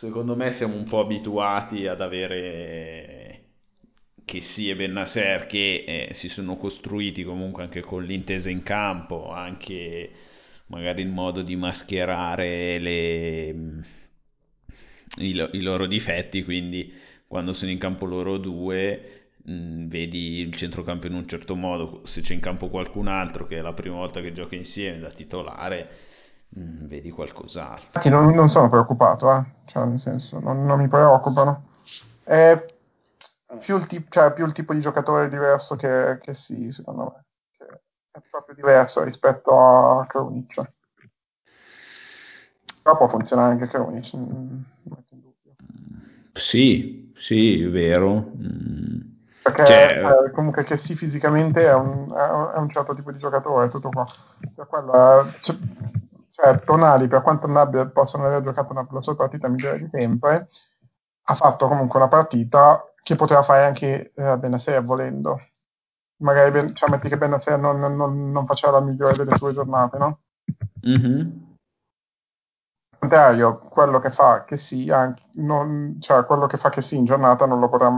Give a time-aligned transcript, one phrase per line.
[0.00, 3.48] secondo me siamo un po' abituati ad avere
[4.24, 9.30] che sì e Bennasser che eh, si sono costruiti comunque anche con l'intesa in campo,
[9.30, 10.10] anche
[10.68, 13.48] magari il modo di mascherare le,
[15.18, 16.90] i, i, loro difetti, quindi
[17.26, 22.22] quando sono in campo loro due mm, vedi il centrocampo in un certo modo, se
[22.22, 26.09] c'è in campo qualcun altro che è la prima volta che gioca insieme da titolare,
[26.50, 27.86] mh, mm, vedi qualcos'altro.
[27.86, 29.44] Infatti non, non sono preoccupato, eh?
[29.64, 31.68] cioè nel senso non, non mi preoccupano.
[32.22, 32.64] È
[33.58, 37.24] più il, tipo, cioè, più il tipo di giocatore diverso che, che sì, secondo me.
[37.56, 37.64] Che
[38.12, 40.68] è proprio diverso rispetto a Krunic.
[42.82, 45.54] Però può funzionare anche Krunic, non metto in dubbio.
[46.32, 48.32] Sì, sì, è vero.
[48.36, 49.00] Mm.
[49.42, 50.26] Perché cioè...
[50.26, 54.06] eh, comunque che sì fisicamente è un, è un, certo tipo di giocatore, tutto qua.
[54.54, 55.56] Cioè, quello, cioè,
[56.30, 59.88] cioè, Tonali, per quanto non abbia, possono aver giocato una, la sua partita migliore di
[59.90, 60.48] sempre,
[61.24, 65.40] ha fatto comunque una partita che poteva fare anche eh, Benaser volendo.
[66.18, 69.98] Magari ben, cioè, metti che Benaser non, non, non, faceva la migliore delle sue giornate,
[69.98, 70.20] no?
[70.86, 71.48] Mm-hmm.
[72.92, 76.96] Al contrario, quello che fa che sì, anche, non, cioè quello che fa che sì
[76.96, 77.90] in giornata non lo potrà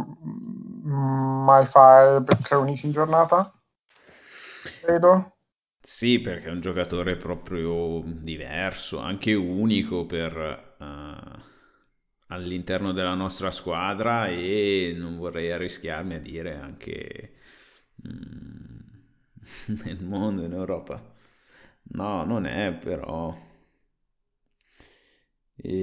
[0.85, 3.53] mai fare per Krunic in giornata,
[4.83, 5.32] credo.
[5.85, 10.75] Sì, perché è un giocatore proprio diverso, anche unico per...
[10.79, 11.51] Uh
[12.33, 17.35] all'interno della nostra squadra e non vorrei arrischiarmi a dire anche
[18.09, 18.79] mm,
[19.85, 21.03] nel mondo, in Europa.
[21.93, 23.37] No, non è però.
[25.65, 25.77] E...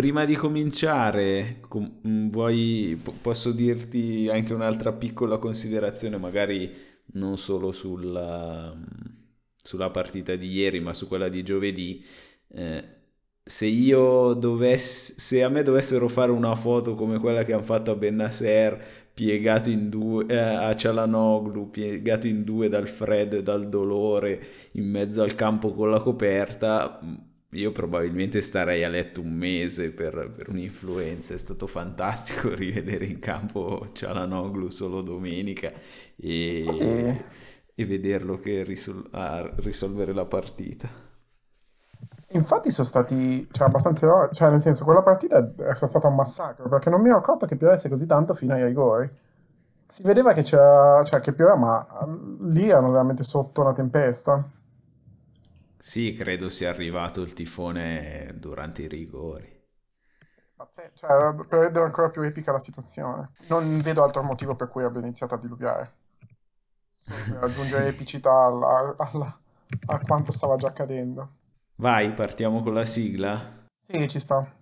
[0.00, 6.72] Prima di cominciare, com- mm, vuoi, p- posso dirti anche un'altra piccola considerazione, magari
[7.12, 8.74] non solo sulla,
[9.62, 12.02] sulla partita di ieri, ma su quella di giovedì.
[12.48, 12.84] Eh,
[13.44, 17.90] se io dovessi, se a me dovessero fare una foto come quella che hanno fatto
[17.90, 23.68] a Bennasser, piegato in due, eh, a Cialanoglu, piegato in due dal freddo e dal
[23.68, 24.40] dolore,
[24.72, 26.98] in mezzo al campo con la coperta,
[27.52, 31.34] io probabilmente starei a letto un mese per, per un'influenza.
[31.34, 35.72] È stato fantastico rivedere in campo Cialanoglu solo domenica
[36.16, 37.24] e,
[37.74, 39.08] e vederlo che risol-
[39.56, 40.88] risolvere la partita.
[42.32, 46.88] Infatti sono stati cioè, abbastanza cioè nel senso quella partita è stata un massacro perché
[46.88, 49.10] non mi ero accorto che piovesse così tanto fino ai rigori.
[49.88, 51.86] Si vedeva che c'era, cioè che pioveva, ma
[52.42, 54.48] lì erano veramente sotto una tempesta.
[55.80, 59.60] Sì, credo sia arrivato il tifone durante i rigori.
[60.94, 63.30] Cioè, per rendere ancora più epica la situazione.
[63.48, 65.92] Non vedo altro motivo per cui abbia iniziato a diluviare.
[67.28, 69.40] Per aggiungere epicità alla, alla,
[69.86, 71.28] a quanto stava già accadendo.
[71.76, 73.66] Vai, partiamo con la sigla?
[73.82, 74.59] Sì, ci sta.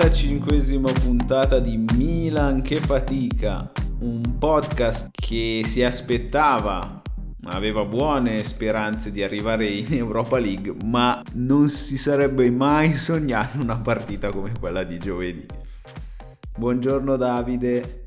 [0.00, 7.02] 35esima puntata di Milan che fatica, un podcast che si aspettava
[7.48, 13.78] aveva buone speranze di arrivare in Europa League, ma non si sarebbe mai sognato una
[13.78, 15.44] partita come quella di giovedì.
[16.56, 18.04] Buongiorno Davide.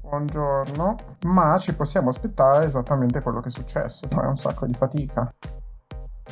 [0.00, 5.30] Buongiorno, ma ci possiamo aspettare esattamente quello che è successo, cioè un sacco di fatica.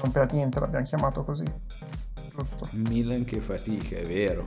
[0.00, 1.44] Non per niente l'abbiamo chiamato così.
[2.88, 4.46] Milan che fatica, è vero.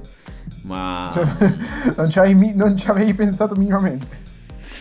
[0.64, 1.10] Ma...
[1.14, 1.26] Cioè,
[1.98, 4.34] non, ci non ci avevi pensato minimamente.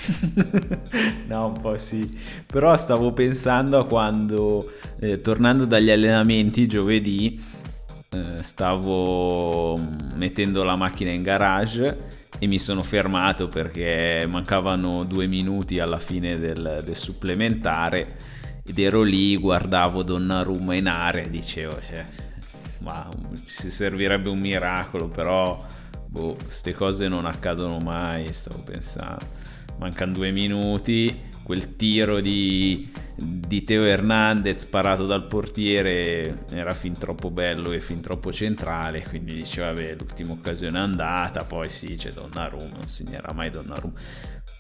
[1.29, 2.19] no, un po' sì.
[2.47, 4.71] Però stavo pensando a quando,
[5.01, 7.41] eh, tornando dagli allenamenti giovedì,
[8.11, 9.79] eh, stavo
[10.15, 16.39] mettendo la macchina in garage e mi sono fermato perché mancavano due minuti alla fine
[16.39, 18.17] del, del supplementare
[18.67, 22.05] ed ero lì, guardavo Donnarumma in area e dicevo, cioè,
[22.85, 23.09] ma
[23.47, 25.65] ci servirebbe un miracolo, però
[26.07, 29.43] boh, queste cose non accadono mai, stavo pensando
[29.79, 37.31] mancano due minuti, quel tiro di, di Teo Hernandez sparato dal portiere era fin troppo
[37.31, 42.11] bello e fin troppo centrale, quindi diceva vabbè l'ultima occasione è andata, poi sì c'è
[42.13, 43.99] Donnarumma, non segnerà mai Donnarumma.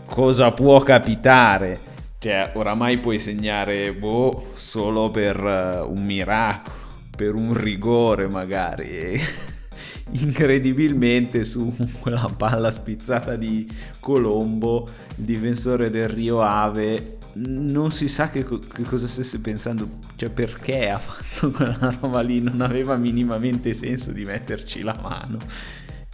[0.06, 1.78] Cosa può capitare?
[2.18, 6.76] Cioè oramai puoi segnare boh, solo per uh, un miracolo,
[7.16, 9.20] per un rigore magari
[10.12, 13.69] incredibilmente su quella palla spizzata di
[14.00, 20.31] Colombo, il difensore del Rio Ave non si sa che, che, cosa stesse pensando, cioè
[20.31, 25.38] perché ha fatto quella roba lì, non aveva minimamente senso di metterci la mano.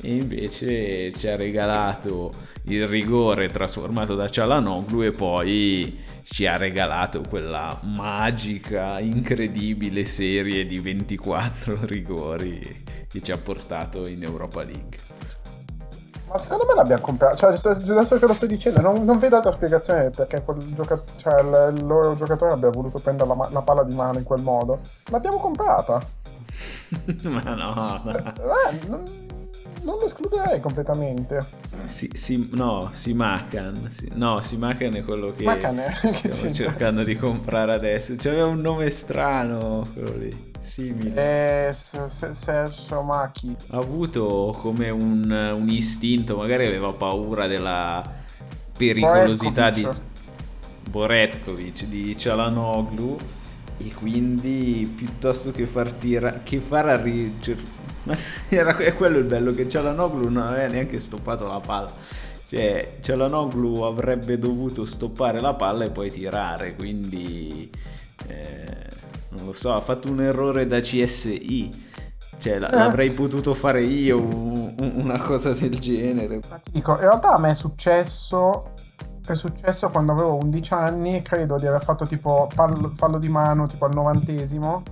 [0.03, 2.33] E invece ci ha regalato
[2.65, 5.99] il rigore trasformato da Cialanoglu e poi
[6.33, 12.61] ci ha regalato quella magica, incredibile serie di 24 rigori
[13.09, 14.97] che ci ha portato in Europa League.
[16.29, 17.37] Ma secondo me l'abbiamo comprato.
[17.37, 21.41] Cioè, adesso che lo stai dicendo, non, non vedo altra spiegazione perché quel gioca- cioè,
[21.41, 24.79] il, loro giocatore abbia voluto prendere la, la, palla di mano in quel modo.
[25.11, 26.01] L'abbiamo comprata.
[27.25, 28.03] Ma no, no.
[28.13, 29.03] Eh, non,
[29.83, 31.45] non, lo escluderei completamente.
[31.87, 33.91] Si, si, no, si Macan.
[33.93, 35.45] Si, no, si Macan è quello che,
[36.23, 38.15] che stiamo cercando di comprare adesso.
[38.17, 41.69] C'aveva un nome strano quello lì simile.
[41.69, 43.55] Eh, Sergio Macchi.
[43.71, 48.03] Ha avuto come un, un, istinto, magari aveva paura della
[48.77, 49.87] pericolosità di
[50.89, 53.17] Boretkovic, di Cialanoglu
[53.79, 57.79] e quindi piuttosto che far tirare che far arrivare
[58.49, 61.93] era è quello il bello che Cialanoglu non aveva neanche stoppato la palla
[62.47, 67.71] cioè Cialanoglu avrebbe dovuto stoppare la palla e poi tirare quindi
[68.27, 68.89] eh,
[69.31, 71.89] non lo so, ha fatto un errore da CSI.
[72.39, 72.71] Cioè, l- eh.
[72.71, 76.41] l'avrei potuto fare io un- una cosa del genere.
[76.71, 78.73] Dico, in realtà a me è successo.
[79.25, 83.67] È successo quando avevo 11 anni, credo di aver fatto tipo fallo, fallo di mano
[83.67, 84.83] tipo al novantesimo.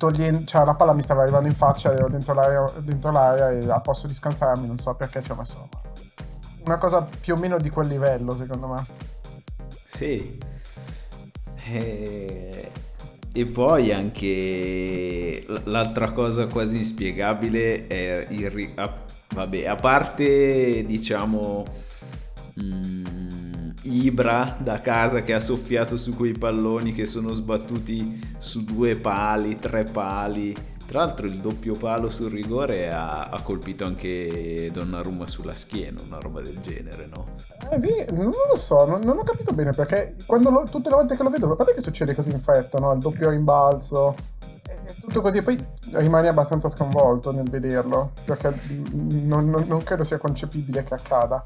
[0.00, 3.70] Toglien- cioè la palla mi stava arrivando in faccia, ero dentro l'area, dentro l'area e
[3.70, 5.68] a posto di scansarmi, non so perché ci ho messo
[6.64, 8.84] una cosa più o meno di quel livello, secondo me.
[9.86, 10.38] Sì.
[11.66, 12.70] E
[13.32, 18.70] e poi anche l'altra cosa quasi inspiegabile è il...
[19.34, 21.64] Vabbè, a parte diciamo...
[22.60, 23.19] Mm,
[23.90, 29.58] Ibra da casa che ha soffiato su quei palloni che sono sbattuti su due pali,
[29.58, 30.54] tre pali
[30.90, 36.18] tra l'altro il doppio palo sul rigore ha, ha colpito anche Donnarumma sulla schiena, una
[36.18, 37.28] roba del genere, no?
[37.70, 41.22] Eh, non lo so, non, non, ho capito bene perché lo, tutte le volte che
[41.22, 42.92] lo vedo, a parte che succede così in fretta, no?
[42.92, 44.16] Il doppio rimbalzo,
[45.00, 45.56] tutto così, poi
[45.92, 48.52] rimani abbastanza sconvolto nel vederlo, perché
[48.90, 51.40] non, non, non credo sia concepibile che accada.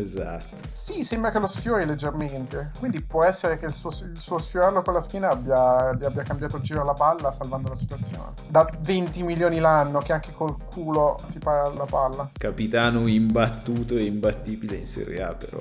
[0.00, 0.56] Esatto.
[0.72, 2.70] Sì, sembra che lo sfiori leggermente.
[2.78, 6.22] Quindi può essere che il suo, il suo sfiorarlo con la schiena abbia, gli abbia
[6.22, 8.32] cambiato il giro alla palla, salvando la situazione.
[8.48, 12.30] Da 20 milioni l'anno, che anche col culo ti para la palla.
[12.32, 15.60] Capitano imbattuto e imbattibile in Serie A, però.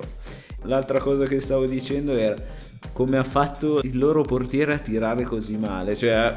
[0.64, 2.36] L'altra cosa che stavo dicendo era
[2.94, 5.96] come ha fatto il loro portiere a tirare così male.
[5.96, 6.34] Cioè,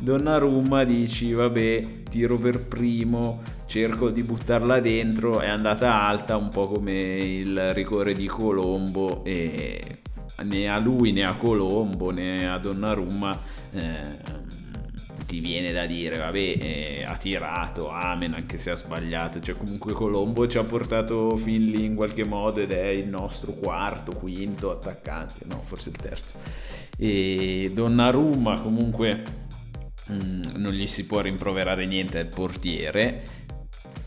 [0.00, 6.66] Donnarumma dici, vabbè, tiro per primo cerco di buttarla dentro, è andata alta un po'
[6.66, 9.98] come il rigore di Colombo e
[10.44, 13.38] né a lui né a Colombo né a Donnarumma
[13.72, 14.00] eh,
[15.26, 19.38] ti viene da dire vabbè eh, ha tirato amen anche se ha sbagliato.
[19.38, 23.52] Cioè comunque Colombo ci ha portato fin lì in qualche modo ed è il nostro
[23.52, 26.38] quarto quinto attaccante no forse il terzo.
[26.96, 29.48] E Donnarumma comunque
[30.10, 33.22] mm, non gli si può rimproverare niente al portiere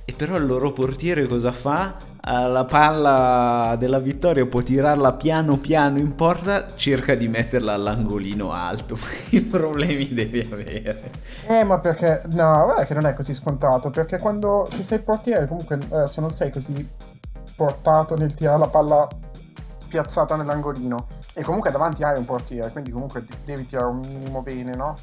[0.05, 1.95] e però il loro portiere cosa fa?
[2.25, 8.97] La palla della vittoria può tirarla piano piano in porta, cerca di metterla all'angolino alto.
[9.31, 11.11] I problemi devi avere.
[11.47, 13.89] Eh, ma perché no, guarda che non è così scontato.
[13.91, 16.85] Perché quando se sei portiere, comunque adesso non sei così
[17.55, 19.07] portato nel tirare la palla
[19.87, 21.07] piazzata nell'angolino.
[21.33, 24.95] E comunque davanti hai un portiere, quindi comunque devi tirare un minimo bene, no?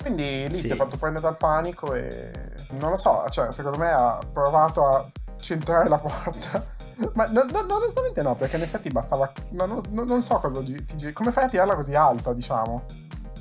[0.00, 0.66] Quindi lì sì.
[0.66, 2.32] si è fatto prendere dal panico e
[2.78, 5.06] non lo so, cioè secondo me ha provato a
[5.38, 6.78] centrare la porta.
[7.14, 9.30] Ma no, no, onestamente no, perché in effetti bastava.
[9.50, 12.84] No, non so cosa ti Come fai a tirarla così alta, diciamo?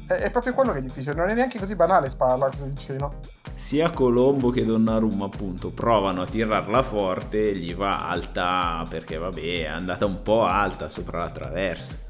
[0.07, 2.77] È, è, proprio quello che è difficile, non è neanche così banale spararla così in
[2.77, 3.19] cielo.
[3.55, 9.67] Sia Colombo che Donnarumma, appunto, provano a tirarla forte, gli va alta perché vabbè, è
[9.67, 12.07] andata un po' alta sopra la traversa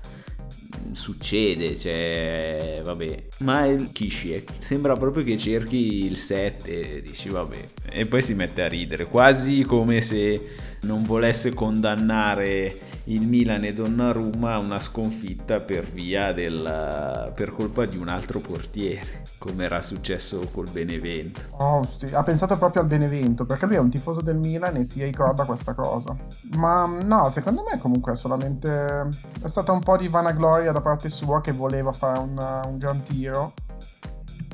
[0.91, 3.24] succede, cioè, vabbè.
[3.39, 7.57] Ma il Kishi sembra proprio che cerchi il 7 e dici vabbè.
[7.91, 12.74] E poi si mette a ridere, quasi come se non volesse condannare
[13.06, 19.24] il Milan e Donnarumma una sconfitta per via del per colpa di un altro portiere,
[19.38, 21.41] come era successo col Benevento.
[21.51, 22.13] Oh, sì.
[22.13, 25.46] ha pensato proprio al Benevento, perché lui è un tifoso del Milan e si ricorda
[25.46, 26.15] questa cosa.
[26.58, 29.08] Ma no, secondo me comunque è solamente
[29.41, 33.01] è stata un po' di vanagloria da parte sua che voleva fare una, un gran
[33.03, 33.53] tiro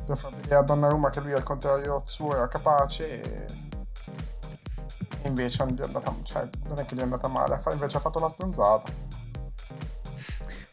[0.06, 3.46] per far vedere a Donnarumma che lui al contrario suo era capace e
[5.28, 8.30] invece è andata, cioè, non è che gli è andata male, invece ha fatto la
[8.30, 8.92] stronzata.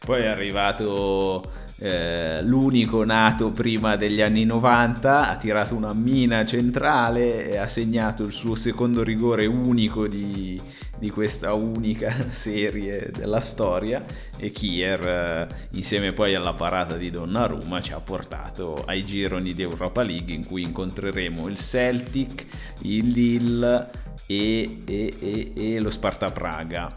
[0.05, 1.41] Poi è arrivato
[1.79, 8.23] eh, l'unico nato prima degli anni 90, ha tirato una mina centrale e ha segnato
[8.23, 10.61] il suo secondo rigore unico di,
[10.97, 14.03] di questa unica serie della storia
[14.37, 19.61] e Kier eh, insieme poi alla parata di Donnarumma ci ha portato ai gironi di
[19.61, 22.45] Europa League in cui incontreremo il Celtic,
[22.81, 26.89] il Lille e, e, e, e lo Sparta Praga.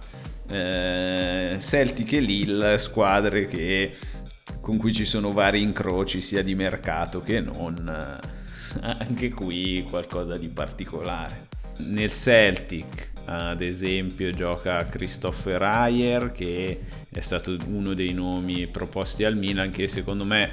[0.48, 3.92] Eh, Celtic e Lille, squadre che
[4.60, 10.36] con cui ci sono vari incroci sia di mercato che non, eh, anche qui qualcosa
[10.36, 11.46] di particolare.
[11.78, 16.80] Nel Celtic, ad esempio, gioca Christopher Ayer, che
[17.10, 20.50] è stato uno dei nomi proposti al Milan, che secondo me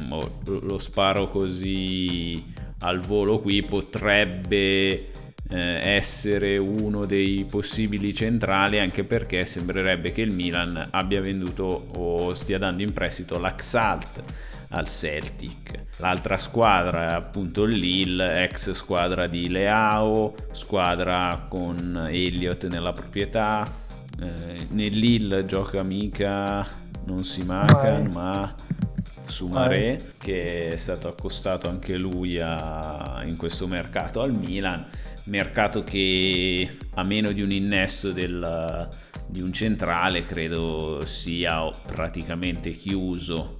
[0.00, 0.12] mm,
[0.44, 2.42] lo sparo così
[2.78, 5.10] al volo qui potrebbe
[5.58, 12.58] essere uno dei possibili centrali anche perché sembrerebbe che il Milan abbia venduto o stia
[12.58, 14.22] dando in prestito l'Axalt
[14.70, 15.84] al Celtic.
[15.98, 23.70] L'altra squadra è appunto il Lille, ex squadra di Leao, squadra con Elliott nella proprietà.
[24.20, 26.66] Eh, nel Lille gioca mica
[27.04, 28.54] non si manca, ma
[29.26, 34.86] Sumaré che è stato accostato anche lui a, in questo mercato al Milan
[35.24, 38.88] mercato che a meno di un innesto del,
[39.26, 43.56] di un centrale credo sia praticamente chiuso.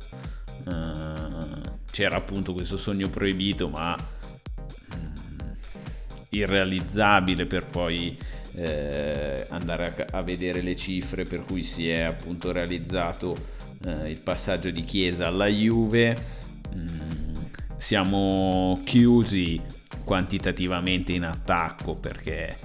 [0.64, 5.50] Uh, c'era appunto questo sogno proibito ma mm,
[6.30, 8.16] irrealizzabile per poi
[8.54, 13.36] eh, andare a, a, vedere le cifre per cui si è appunto realizzato
[13.84, 16.16] eh, il passaggio di Chiesa alla Juve.
[16.74, 17.34] Mm,
[17.76, 19.60] siamo chiusi
[20.04, 22.56] quantitativamente in attacco perché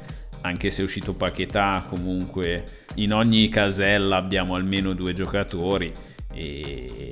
[0.42, 2.64] anche se è uscito Paquetà comunque
[2.96, 5.92] in ogni casella abbiamo almeno due giocatori
[6.32, 7.12] e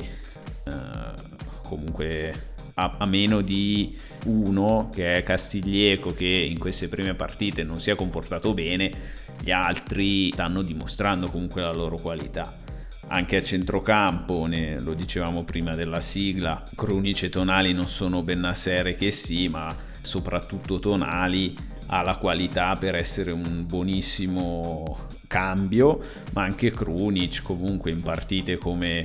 [0.66, 7.64] uh, comunque a, a, meno di uno che è Castiglieco che in queste prime partite
[7.64, 8.92] non si è comportato bene
[9.42, 12.64] gli altri stanno dimostrando comunque la loro qualità.
[13.08, 18.96] Anche a centrocampo, ne, lo dicevamo prima della sigla, Crunic e Tonali non sono Bennassere
[18.96, 21.56] che sì, ma soprattutto Tonali
[21.88, 24.98] ha la qualità per essere un buonissimo
[25.28, 26.00] cambio,
[26.34, 29.00] ma anche Krunic comunque in partite come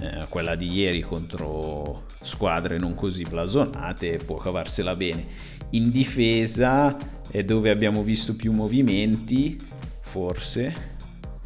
[0.00, 5.26] eh, quella di ieri contro squadre non così blasonate può cavarsela bene.
[5.70, 6.96] In difesa
[7.30, 9.58] è dove abbiamo visto più movimenti,
[10.00, 10.96] forse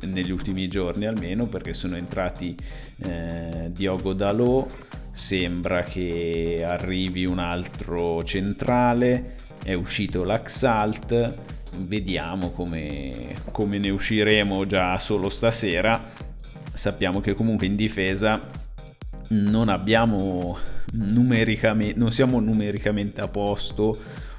[0.03, 2.57] negli ultimi giorni almeno, perché sono entrati
[3.05, 4.67] eh, Diogo Dalò
[5.13, 11.35] sembra che arrivi un altro centrale, è uscito l'Axalt,
[11.79, 16.01] vediamo come, come ne usciremo già solo stasera.
[16.75, 18.41] Sappiamo che comunque in difesa
[19.29, 20.59] non abbiamo
[20.93, 23.97] numericamente, non siamo numericamente a posto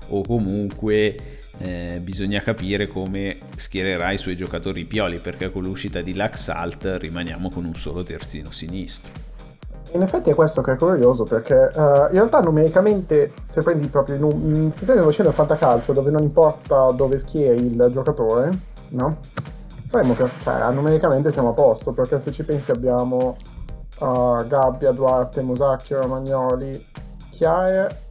[0.08, 6.14] o comunque eh, bisogna capire come schiererà i suoi giocatori pioli perché con l'uscita di
[6.14, 9.33] Laxalt rimaniamo con un solo terzino sinistro.
[9.94, 14.16] In effetti è questo che è curioso perché uh, in realtà numericamente se prendi proprio
[14.16, 18.58] in un sistema facendo il fantacalcio dove non importa dove schieri il giocatore,
[18.90, 19.18] no?
[19.88, 23.38] Saremo che cioè, numericamente siamo a posto perché se ci pensi abbiamo
[24.00, 26.84] uh, Gabbia, Duarte, Musacchio, Romagnoli,
[27.30, 28.02] Chiare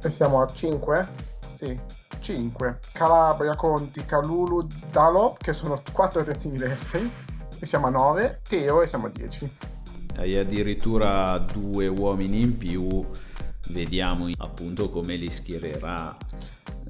[0.00, 1.06] e siamo a 5?
[1.50, 1.76] Sì,
[2.20, 2.78] 5.
[2.92, 7.10] Calabria, Conti, Calulu, Dalot che sono 4 terzini destri
[7.58, 9.72] e siamo a 9, Teo e siamo a 10
[10.16, 13.04] hai addirittura due uomini in più,
[13.68, 16.16] vediamo appunto come li schiererà.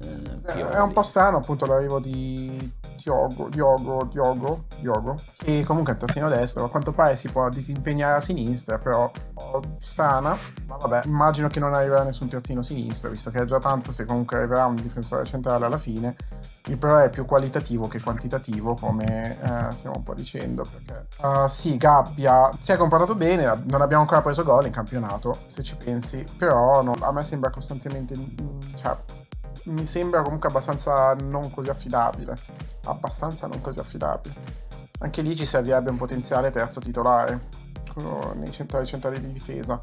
[0.01, 2.71] Eh, è un po' strano appunto l'arrivo di
[3.01, 8.15] Diogo, Diogo, Diogo, Diogo, che comunque è terzino destro, a quanto pare si può disimpegnare
[8.15, 9.11] a sinistra, però
[9.79, 10.35] strana,
[10.67, 14.05] ma vabbè, immagino che non arriverà nessun terzino sinistro, visto che è già tanto se
[14.05, 16.15] comunque arriverà un difensore centrale alla fine,
[16.67, 20.63] il problema è più qualitativo che quantitativo, come eh, stiamo un po' dicendo.
[20.63, 25.37] Perché uh, sì, Gabbia si è comportato bene, non abbiamo ancora preso gol in campionato,
[25.45, 28.17] se ci pensi, però no, a me sembra costantemente.
[28.75, 28.95] Cioè,
[29.65, 32.37] mi sembra comunque abbastanza non così affidabile.
[32.85, 34.33] Abbastanza non così affidabile.
[34.99, 37.63] Anche lì ci servirebbe un potenziale terzo titolare
[38.35, 39.81] nei centrali centrali di difesa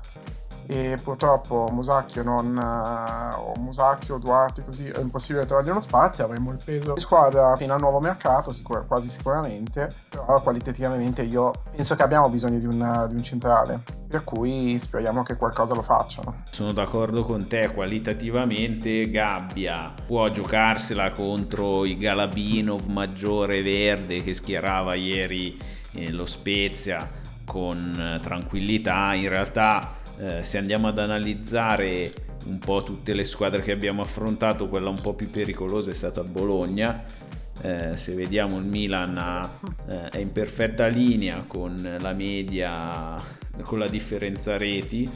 [0.66, 6.50] e purtroppo Musacchio non uh, o Musacchio Duarte così è impossibile trovargli uno spazio avremo
[6.52, 11.96] il peso di squadra fino al nuovo mercato sicur- quasi sicuramente però qualitativamente io penso
[11.96, 16.42] che abbiamo bisogno di un, di un centrale per cui speriamo che qualcosa lo facciano
[16.50, 24.94] sono d'accordo con te qualitativamente Gabbia può giocarsela contro i Galabino maggiore verde che schierava
[24.94, 25.58] ieri
[25.92, 29.14] eh, lo Spezia con tranquillità.
[29.14, 32.12] In realtà eh, se andiamo ad analizzare
[32.44, 36.22] un po' tutte le squadre che abbiamo affrontato, quella un po' più pericolosa è stata
[36.22, 37.04] Bologna.
[37.62, 39.48] Eh, se vediamo il Milan ha,
[39.88, 43.16] eh, è in perfetta linea con la media,
[43.62, 45.08] con la differenza reti,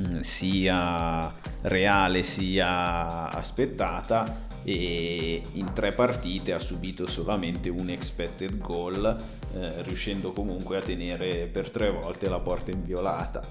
[0.00, 1.32] mm, sia
[1.62, 4.42] reale sia aspettata.
[4.66, 9.14] E in tre partite ha subito solamente un expected goal
[9.54, 13.42] eh, riuscendo comunque a tenere per tre volte la porta inviolata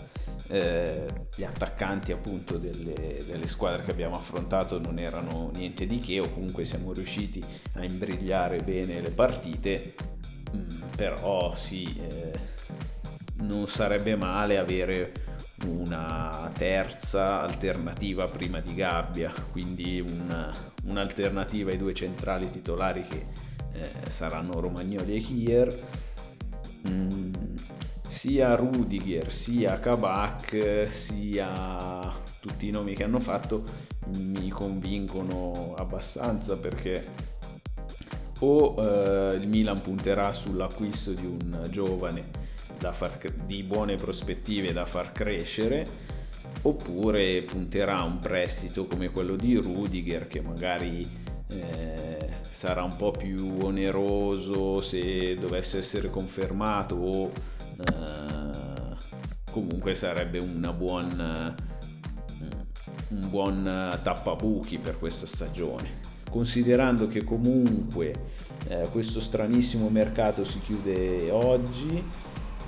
[0.54, 6.20] eh, gli attaccanti appunto delle, delle, squadre che abbiamo affrontato non erano niente di che
[6.20, 7.44] o comunque siamo riusciti
[7.74, 9.96] a imbrigliare bene le partite.
[10.56, 12.32] Mm, però sì eh,
[13.38, 15.12] non sarebbe male avere
[15.66, 23.26] una terza alternativa prima di Gabbia quindi un, un'alternativa ai due centrali titolari che
[23.74, 25.80] eh, saranno Romagnoli e Kier.
[26.88, 27.34] Mm,
[28.14, 33.64] sia Rudiger sia Kabak sia tutti i nomi che hanno fatto
[34.18, 37.04] mi convincono abbastanza perché
[38.40, 42.24] o eh, il Milan punterà sull'acquisto di un giovane
[42.92, 45.86] far, di buone prospettive da far crescere
[46.62, 51.06] oppure punterà a un prestito come quello di Rudiger che magari
[51.48, 57.32] eh, sarà un po' più oneroso se dovesse essere confermato o
[59.52, 61.54] comunque sarebbe buona,
[63.10, 66.02] un buon tappabuchi per questa stagione.
[66.30, 68.14] Considerando che comunque
[68.68, 72.04] eh, questo stranissimo mercato si chiude oggi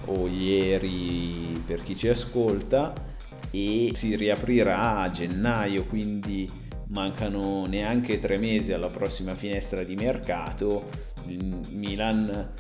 [0.06, 2.94] o ieri per chi ci ascolta
[3.50, 6.48] e si riaprirà a gennaio, quindi
[6.90, 10.90] mancano neanche tre mesi alla prossima finestra di mercato.
[11.28, 12.52] Il Milan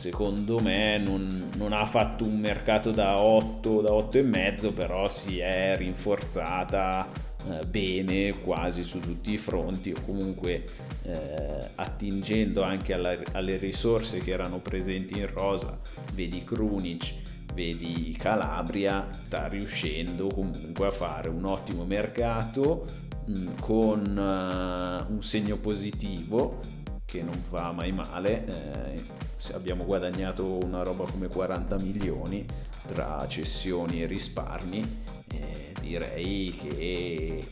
[0.00, 5.10] secondo me non, non, ha fatto un mercato da 8, da 8 e mezzo, però
[5.10, 7.06] si è rinforzata
[7.50, 10.64] eh, bene quasi su tutti i fronti o comunque
[11.02, 15.78] eh, attingendo anche alla, alle risorse che erano presenti in rosa,
[16.14, 17.12] vedi Krunic,
[17.52, 22.86] vedi Calabria, sta riuscendo comunque a fare un ottimo mercato
[23.26, 26.79] mh, mm, con uh, un segno positivo
[27.10, 32.46] che non va mai male, eh, abbiamo guadagnato una roba come 40 milioni
[32.86, 37.44] tra cessioni e risparmi, eh, direi che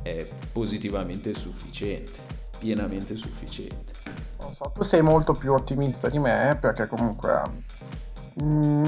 [0.00, 2.12] è positivamente sufficiente,
[2.60, 3.92] pienamente sufficiente.
[4.38, 7.42] Non so, tu sei molto più ottimista di me perché comunque...
[8.40, 8.84] Mm,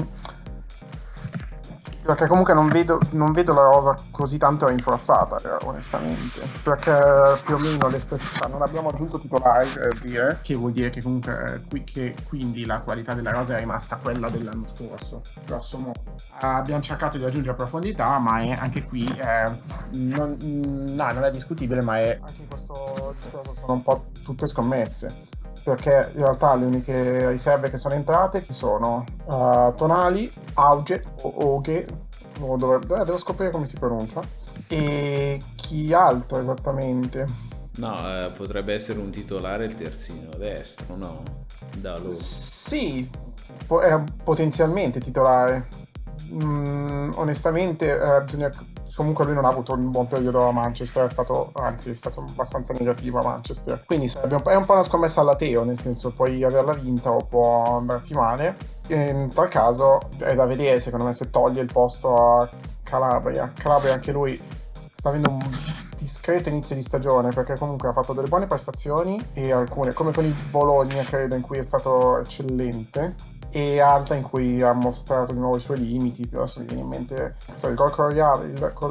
[2.07, 6.39] perché comunque non vedo, non vedo, la rosa così tanto rinforzata, eh, onestamente.
[6.63, 10.71] Perché più o meno le stesse, cioè, non abbiamo aggiunto titolari, per dire, che vuol
[10.71, 14.65] dire che comunque eh, qui, che quindi la qualità della rosa è rimasta quella dell'anno
[14.73, 15.99] scorso, grosso modo.
[16.39, 19.51] abbiamo cercato di aggiungere profondità, ma è, anche qui è,
[19.91, 24.47] non, no, non è discutibile, ma è, anche in questo discorso sono un po' tutte
[24.47, 25.35] scommesse
[25.67, 29.03] perché in realtà le uniche riserve che sono entrate chi sono?
[29.25, 31.85] Uh, tonali, Auge o Oghe,
[32.39, 34.21] dove, eh, devo scoprire come si pronuncia,
[34.67, 37.27] e chi altro esattamente?
[37.77, 41.23] No, eh, potrebbe essere un titolare il terzino destro, no?
[41.75, 42.15] Da lui.
[42.15, 43.09] Sì,
[43.65, 45.67] po- è potenzialmente titolare.
[46.31, 48.51] Mm, onestamente eh, bisogna
[48.97, 52.25] comunque lui non ha avuto un buon periodo a Manchester, è stato, anzi è stato
[52.27, 53.83] abbastanza negativo a Manchester.
[53.85, 57.77] Quindi è un po' una scommessa alla Teo, nel senso puoi averla vinta o può
[57.77, 58.55] andarti male.
[58.87, 62.49] In tal caso è da vedere secondo me se toglie il posto a
[62.81, 63.53] Calabria.
[63.55, 64.41] Calabria anche lui
[64.91, 65.57] sta avendo un
[65.95, 70.25] discreto inizio di stagione perché comunque ha fatto delle buone prestazioni e alcune come con
[70.25, 73.13] il Bologna credo in cui è stato eccellente
[73.51, 76.29] e alta in cui ha mostrato di nuovo i suoi limiti.
[76.31, 78.07] Adesso mi viene in mente so, il gol con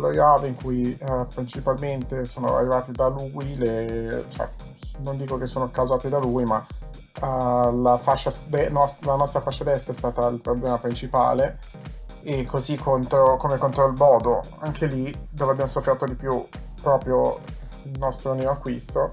[0.01, 4.49] lo Jave, in cui eh, principalmente sono arrivati da lui, le, cioè,
[4.99, 6.65] non dico che sono causati da lui, ma
[7.21, 8.01] uh, la,
[8.47, 11.59] de- nost- la, nostra fascia destra è stata il problema principale.
[12.23, 16.45] E così contro, come contro il Bodo, anche lì dove abbiamo sofferto di più
[16.83, 17.39] proprio
[17.85, 19.11] il nostro neo acquisto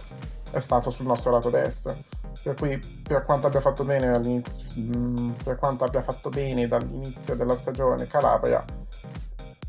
[0.50, 1.96] è stato sul nostro lato destro
[2.44, 7.56] per cui per quanto abbia fatto bene all'inizio, mm, quanto abbia fatto bene dall'inizio della
[7.56, 8.64] stagione Calabria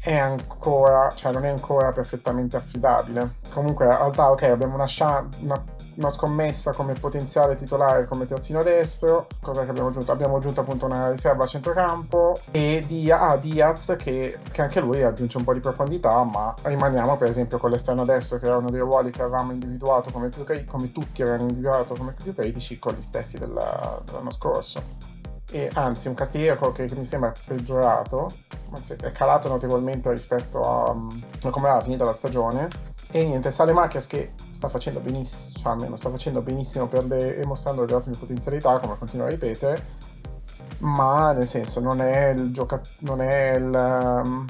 [0.04, 3.36] è ancora, cioè non è ancora perfettamente affidabile.
[3.52, 4.86] Comunque, in realtà, ok, abbiamo una,
[5.40, 5.64] una
[5.96, 9.26] una scommessa come potenziale titolare come terzino destro.
[9.40, 10.12] Cosa che abbiamo aggiunto?
[10.12, 15.02] Abbiamo aggiunto appunto una riserva a centrocampo e Dia, ah, Diaz che, che, anche lui
[15.02, 18.70] aggiunge un po' di profondità, ma rimaniamo per esempio con l'esterno destro che era uno
[18.70, 22.94] dei ruoli che avevamo individuato come più come tutti avevano individuato come più critici, con
[22.94, 24.82] gli stessi della, dell'anno scorso.
[25.50, 28.32] e anzi un Castillejo che, che mi sembra peggiorato,
[28.72, 33.72] anzi è calato notevolmente rispetto a, a come era finita la stagione e niente, Sale
[33.72, 38.16] Marquez che sta facendo benissimo, cioè almeno sta facendo benissimo le, e mostrando le ottime
[38.16, 39.80] potenzialità, come continuo a ripetere,
[40.78, 44.20] ma nel senso non è il giocatore, non è il...
[44.24, 44.44] Um,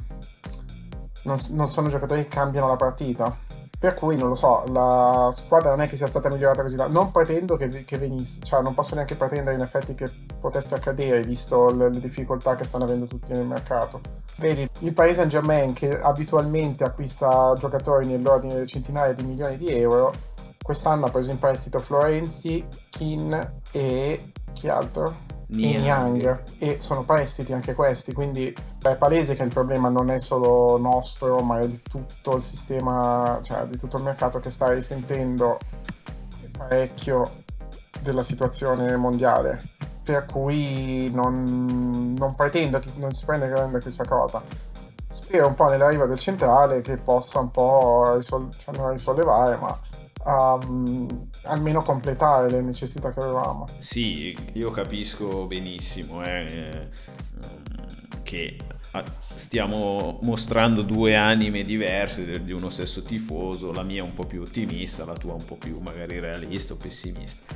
[1.25, 3.37] non, non sono giocatori che cambiano la partita,
[3.85, 6.91] per cui non lo so, la squadra non è che sia stata migliorata così tanto.
[6.91, 11.23] Non pretendo che, che, venisse, cioè non posso neanche pretendere in effetti che potesse accadere,
[11.23, 14.01] visto le, le, difficoltà che stanno avendo tutti nel mercato.
[14.37, 19.69] Vedi, il Paris Saint Germain che abitualmente acquista giocatori nell'ordine di centinaia di milioni di
[19.69, 20.15] euro,
[20.65, 25.15] quest'anno ha preso in prestito Florenzi, Kin e chi altro?
[25.49, 26.43] Niang.
[26.57, 31.41] E sono prestiti anche questi, quindi è palese che il problema non è solo nostro,
[31.41, 35.59] ma è di tutto il sistema, cioè di tutto il mercato che sta risentendo
[36.57, 37.31] parecchio
[38.01, 39.61] della situazione mondiale.
[40.03, 44.43] Per cui non, non pretendo che non si prenda grande questa cosa.
[45.09, 49.79] Spero un po' nell'arrivo del centrale che possa un po' risol- cioè non risollevare, ma
[50.25, 53.67] um, almeno completare le necessità che avevamo.
[53.79, 58.57] Sì, io capisco benissimo eh, eh che
[58.93, 64.41] ah, stiamo mostrando due anime diverse di uno stesso tifoso, la mia un po' più
[64.41, 67.55] ottimista, la tua un po' più magari realista o pessimista.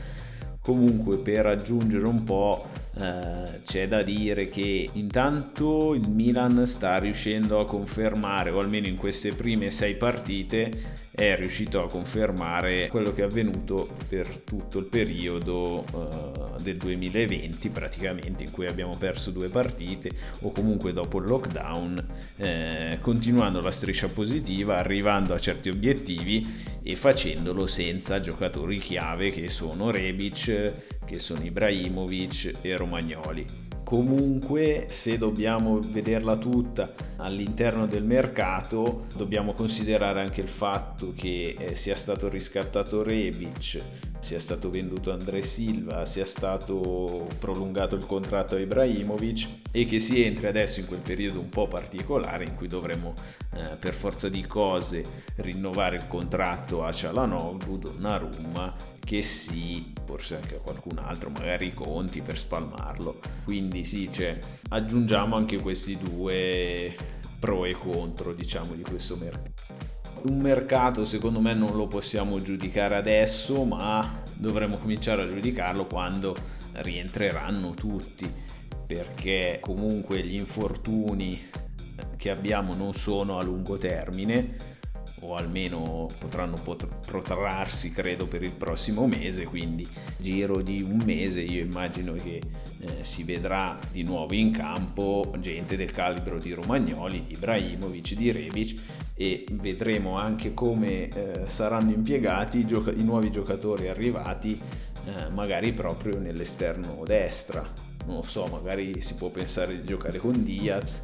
[0.61, 2.67] Comunque per aggiungere un po'
[3.01, 8.97] eh, c'è da dire che intanto il Milan sta riuscendo a confermare, o almeno in
[8.97, 14.85] queste prime sei partite, è riuscito a confermare quello che è avvenuto per tutto il
[14.85, 20.11] periodo uh, del 2020 praticamente in cui abbiamo perso due partite
[20.43, 26.95] o comunque dopo il lockdown eh, continuando la striscia positiva arrivando a certi obiettivi e
[26.95, 30.73] facendolo senza giocatori chiave che sono Rebic
[31.05, 33.45] che sono Ibrahimovic e Romagnoli
[33.89, 41.75] comunque se dobbiamo vederla tutta all'interno del mercato dobbiamo considerare anche il fatto che eh,
[41.75, 43.81] sia stato riscattato Rebic
[44.21, 50.23] sia stato venduto Andre Silva sia stato prolungato il contratto a Ibrahimovic e che si
[50.23, 53.15] entri adesso in quel periodo un po' particolare in cui dovremo
[53.55, 55.05] eh, per forza di cose
[55.37, 61.73] rinnovare il contratto a Cialanoglu, Donnarumma che sì, forse anche a qualcun altro, magari i
[61.73, 63.19] conti per spalmarlo.
[63.45, 66.95] Quindi sì, cioè, aggiungiamo anche questi due
[67.41, 69.88] pro e contro, diciamo, di questo mercato.
[70.21, 76.37] Un mercato secondo me non lo possiamo giudicare adesso, ma dovremo cominciare a giudicarlo quando
[76.73, 78.31] rientreranno tutti,
[78.87, 81.41] perché comunque gli infortuni
[82.17, 84.57] che abbiamo non sono a lungo termine
[85.21, 91.41] o almeno potranno pot- protrarsi credo per il prossimo mese quindi giro di un mese
[91.41, 92.41] io immagino che
[92.81, 98.31] eh, si vedrà di nuovo in campo gente del calibro di Romagnoli, di Ibrahimovic, di
[98.31, 98.81] Rebic
[99.15, 104.59] e vedremo anche come eh, saranno impiegati i, gioca- i, nuovi giocatori arrivati
[105.07, 107.69] eh, magari proprio nell'esterno destra.
[108.07, 111.03] Non so magari si può pensare di giocare con Diaz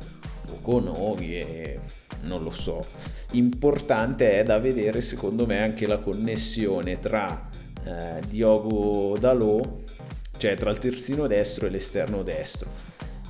[0.62, 1.80] con Oghi e
[2.22, 2.84] non lo so.
[3.32, 7.48] Importante è da vedere secondo me anche la connessione tra
[7.84, 9.60] eh, Diogo Dalò,
[10.36, 12.70] cioè tra il terzino destro e l'esterno destro.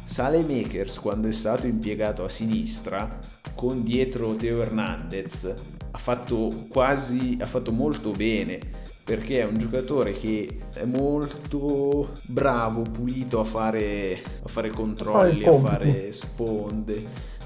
[0.04, 3.18] Sale Makers quando è stato impiegato a sinistra
[3.54, 5.54] con dietro Teo Hernandez
[5.90, 12.82] ha fatto quasi ha fatto molto bene perché è un giocatore che è molto bravo,
[12.82, 17.04] pulito a fare, a fare controlli, a fare sponde,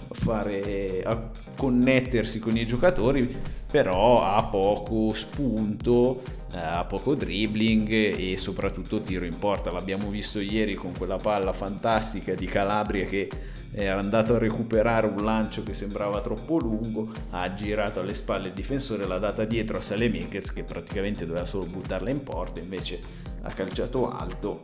[0.09, 3.29] a, fare, a connettersi con i giocatori,
[3.71, 9.73] però ha poco spunto, eh, ha poco dribbling e soprattutto tiro in porta.
[9.73, 13.29] L'abbiamo visto ieri con quella palla fantastica di Calabria che
[13.73, 18.55] era andato a recuperare un lancio che sembrava troppo lungo, ha girato alle spalle il
[18.55, 23.01] difensore, l'ha data dietro a Salemekes che praticamente doveva solo buttarla in porta, invece
[23.43, 24.63] ha calciato alto.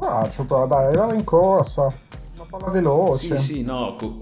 [0.00, 1.92] Ah, cioè, dai, arrivava in corsa,
[2.34, 3.38] una palla veloce.
[3.38, 4.20] Sì, sì, no, co-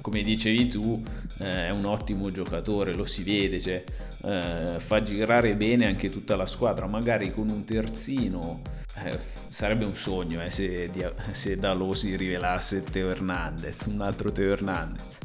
[0.00, 1.02] come dicevi tu,
[1.38, 3.84] è un ottimo giocatore, lo si vede, cioè,
[4.24, 8.62] eh, fa girare bene anche tutta la squadra, magari con un terzino
[9.04, 9.18] eh,
[9.48, 10.90] sarebbe un sogno eh, se,
[11.32, 15.18] se Dalò si rivelasse Teo Hernandez, un altro Teo Hernandez.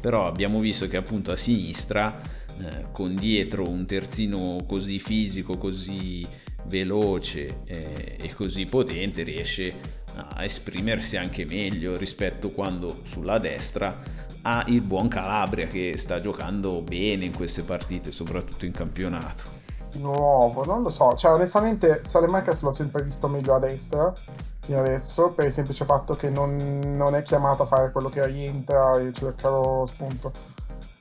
[0.00, 2.20] Però abbiamo visto che appunto a sinistra,
[2.60, 6.26] eh, con dietro un terzino così fisico, così
[6.64, 9.72] veloce eh, e così potente, riesce
[10.14, 16.80] a esprimersi anche meglio rispetto quando sulla destra ha il buon Calabria che sta giocando
[16.80, 19.54] bene in queste partite, soprattutto in campionato
[19.98, 21.14] nuovo, non lo so.
[21.14, 24.12] Cioè, onestamente, Salemakers l'ho sempre visto meglio a destra.
[24.60, 26.56] fino adesso per il semplice fatto che non,
[26.96, 30.32] non è chiamato a fare quello che rientra e cercare spunto.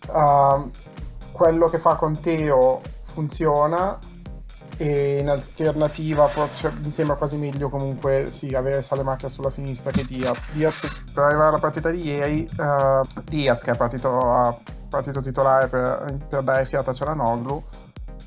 [0.08, 0.69] Uh,
[1.31, 3.97] quello che fa con Teo funziona
[4.78, 10.04] e in alternativa cioè, mi sembra quasi meglio comunque sì, avere Salemacchia sulla sinistra che
[10.04, 10.52] Diaz.
[10.52, 14.60] Diaz per arrivare alla partita di ieri, uh, Diaz che è partito,
[14.90, 17.64] partito titolare per, per, dare fiata a Cialanoglu,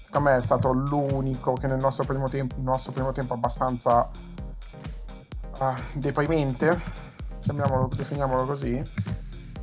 [0.05, 4.09] secondo me è stato l'unico che nel nostro primo tempo, nostro primo tempo abbastanza
[5.59, 6.81] uh, deprimente,
[7.95, 8.83] definiamolo così,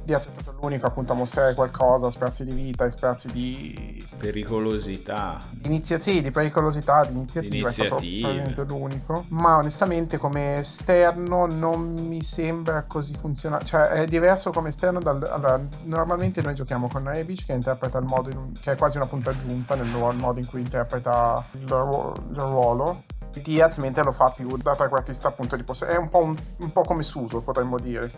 [0.06, 5.42] Diaz è stato l'unico appunto a mostrare qualcosa, sprazzi di vita sprazzi di pericolosità.
[5.64, 8.44] Inizia- sì, di pericolosità, di iniziativa, Iniziative.
[8.44, 9.26] è stato l'unico.
[9.30, 15.28] Ma onestamente come esterno non mi sembra così funzionale, cioè è diverso come esterno dal,
[15.28, 19.08] allora, normalmente noi giochiamo con Rebic che interpreta il modo un, che è quasi una
[19.08, 23.02] punta aggiunta nel modo in cui interpreta il, il ruolo
[23.42, 26.72] Diaz mentre lo fa più da trequartista appunto di possesso è un po', un, un
[26.72, 28.10] po' come Suso potremmo dire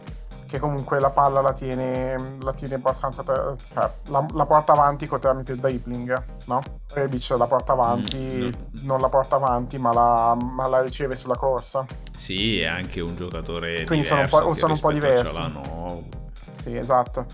[0.47, 3.55] che comunque la palla la tiene, la tiene abbastanza, cioè
[4.05, 6.63] la, la, porta avanti tramite il dribbling, no?
[6.93, 11.35] Rebic la porta avanti, mm, non la porta avanti ma la, ma la, riceve sulla
[11.35, 11.85] corsa.
[12.17, 15.41] Sì, è anche un giocatore Quindi sono un po', sono un po diversi.
[16.55, 17.25] Sì, esatto.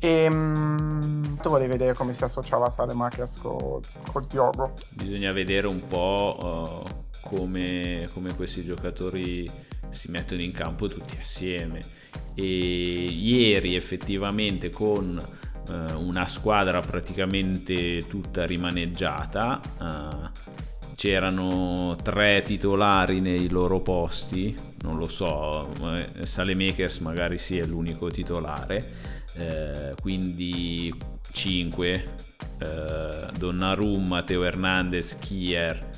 [0.00, 4.72] E ehm, tu volevi vedere come si associava Salemakers con col Diogo?
[4.88, 9.48] Bisogna vedere un po' uh, come, come questi giocatori
[9.90, 12.00] si mettono in campo tutti assieme
[12.34, 15.18] e ieri effettivamente con
[15.68, 20.50] eh, una squadra praticamente tutta rimaneggiata eh,
[20.94, 28.08] c'erano tre titolari nei loro posti non lo so eh, Salemakers magari sì è l'unico
[28.08, 28.84] titolare
[29.36, 30.94] eh, quindi
[31.32, 32.08] 5
[32.58, 35.90] eh, Donnarumma, Teo Hernandez, Kier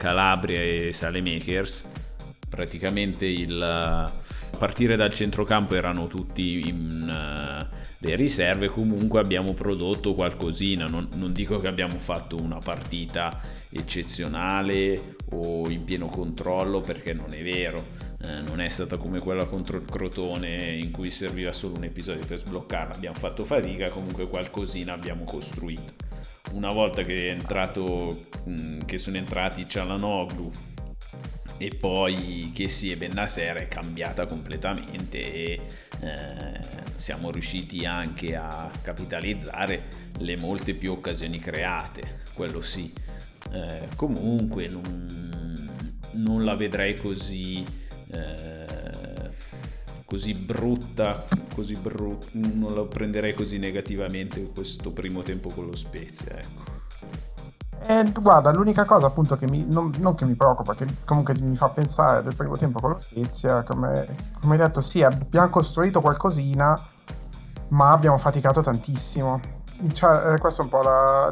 [0.00, 1.84] Calabria e Salemakers.
[2.48, 4.10] Praticamente il
[4.60, 11.32] partire dal centrocampo erano tutti in uh, le riserve, comunque abbiamo prodotto qualcosina, non, non,
[11.32, 17.82] dico che abbiamo fatto una partita eccezionale o in pieno controllo perché non è vero,
[18.22, 22.26] eh, non è stata come quella contro il Crotone in cui serviva solo un episodio
[22.26, 26.08] per sbloccarla, abbiamo fatto fatica, comunque qualcosina abbiamo costruito.
[26.52, 30.50] Una volta che, entrato, mh, mm, che sono entrati Cialanoglu,
[31.60, 35.60] e poi che si e Bennaser è cambiata completamente e
[36.00, 36.60] eh,
[36.96, 39.88] siamo riusciti anche a capitalizzare
[40.20, 42.90] le molte più occasioni create, quello sì.
[43.52, 45.68] Eh, comunque non,
[46.12, 47.62] non, la vedrei così,
[48.10, 49.30] eh,
[50.06, 56.38] così brutta, così brutta, non la prenderei così negativamente questo primo tempo con lo Spezia,
[56.38, 56.79] ecco.
[57.82, 61.56] Eh, guarda, l'unica cosa appunto che mi, non, non, che mi preoccupa, che comunque mi
[61.56, 64.06] fa pensare del primo tempo con lo Spezia, come,
[64.40, 66.78] come hai detto, sì, abbiamo costruito qualcosina,
[67.68, 69.59] ma abbiamo faticato tantissimo.
[69.92, 71.28] Cioè, eh, questo è un po' la...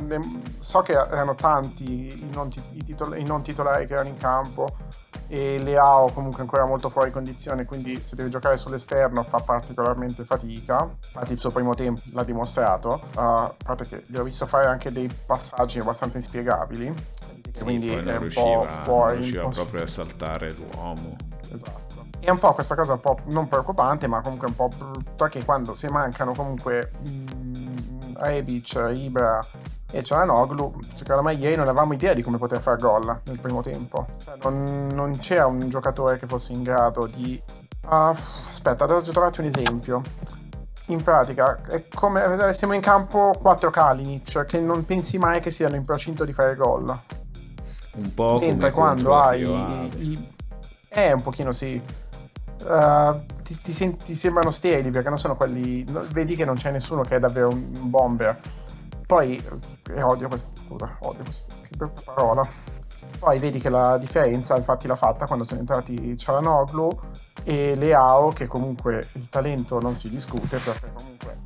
[0.59, 4.69] So che erano tanti i non, i, titol- i non titolari che erano in campo,
[5.29, 10.89] e Leao comunque ancora molto fuori condizione, quindi se deve giocare sull'esterno fa particolarmente fatica.
[10.91, 14.67] Infatti il suo primo tempo l'ha dimostrato, uh, a parte che gli ho visto fare
[14.67, 16.95] anche dei passaggi abbastanza inspiegabili,
[17.63, 19.15] quindi è un po' fuori.
[19.15, 21.17] Non riusciva proprio a saltare l'uomo.
[21.53, 22.07] Esatto.
[22.21, 25.45] È un po' questa cosa un po' non preoccupante, ma comunque un po' brutta che
[25.45, 27.68] quando se mancano comunque mh,
[28.19, 29.45] Rebic, Ibra
[29.91, 33.63] e Cialanoglu, secondo me ieri non avevamo idea di come poter fare gol nel primo
[33.63, 34.07] tempo.
[34.23, 37.41] Cioè, non, non, c'era un giocatore che fosse in grado di...
[37.85, 40.03] Uh, aspetta, adesso trovate un esempio.
[40.87, 45.51] In pratica è come se avessimo in campo 4 Kalinic che non pensi mai che
[45.51, 46.97] siano in procinto di fare gol.
[47.93, 49.43] Un po' Mentre quando hai...
[49.43, 50.37] I,
[50.91, 51.81] eh, un pochino sì.
[52.65, 55.85] Uh, ti, ti, senti, ti, sembrano sterili perché non sono quelli.
[55.89, 58.39] No, vedi che non c'è nessuno che è davvero un bomber
[59.09, 59.43] poi,
[59.89, 62.47] eh, odio questa, odio questa parola.
[63.19, 66.91] Poi vedi che la differenza infatti l'ha fatta quando sono entrati Cialanoglu
[67.43, 71.39] e Leao, che comunque il talento non si discute perché comunque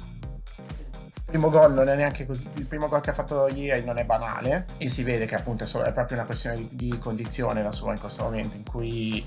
[1.14, 2.48] il primo gol non è neanche così.
[2.54, 5.62] Il primo gol che ha fatto ieri non è banale e si vede che appunto
[5.62, 8.64] è, solo, è proprio una questione di, di, condizione la sua in questo momento in
[8.68, 9.24] cui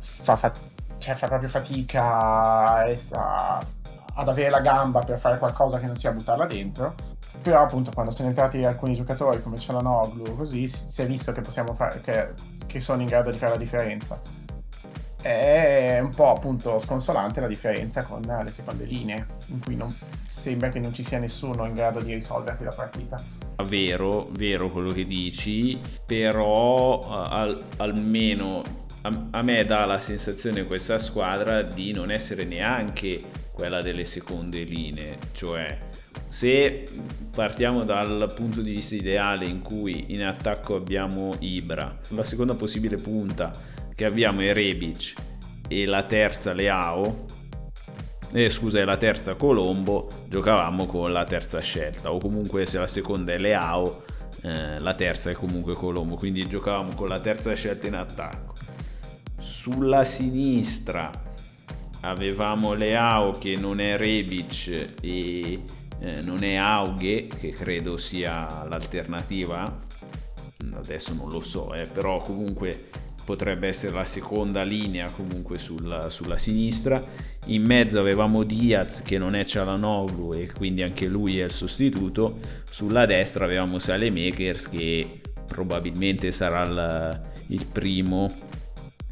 [0.00, 0.52] fa, fa,
[0.98, 3.66] cioè, fa proprio fatica a, a,
[4.14, 6.94] ad avere la gamba per fare qualcosa che non sia buttarla dentro.
[7.42, 12.00] Però appunto quando sono entrati alcuni giocatori come Cialanoglu così si è visto che fare
[12.00, 12.34] che,
[12.66, 14.20] che sono in grado di fare la differenza.
[15.20, 19.94] È un po' appunto sconsolante la differenza con le seconde linee in cui non,
[20.28, 23.20] sembra che non ci sia nessuno in grado di risolverti la partita.
[23.64, 28.85] Vero, vero quello che dici però al, almeno
[29.30, 35.16] a, me dà la sensazione questa squadra di non essere neanche quella delle seconde linee,
[35.32, 35.78] cioè
[36.28, 36.84] se
[37.34, 42.96] partiamo dal punto di vista ideale in cui in attacco abbiamo Ibra, la seconda possibile
[42.96, 43.52] punta
[43.94, 45.14] che abbiamo è Rebic
[45.68, 47.24] e la terza Leao,
[48.32, 52.86] eh, scusa, è la terza Colombo, giocavamo con la terza scelta, o comunque se la
[52.86, 54.04] seconda è Leao,
[54.42, 58.55] eh, la terza è comunque Colombo, quindi giocavamo con la terza scelta in attacco.
[59.68, 61.10] Sulla sinistra.
[62.02, 65.60] Avevamo Leao che non è Rebic e
[65.98, 69.84] eh, non è Aughe che credo sia l'alternativa.
[70.72, 72.80] Adesso non lo so eh, però comunque
[73.24, 77.02] potrebbe essere la seconda linea comunque sulla, sulla, sinistra.
[77.46, 82.38] In mezzo avevamo Diaz che non è Cialanoglu e quindi anche lui è il sostituto.
[82.70, 88.45] Sulla destra avevamo Salemakers che probabilmente sarà il, il primo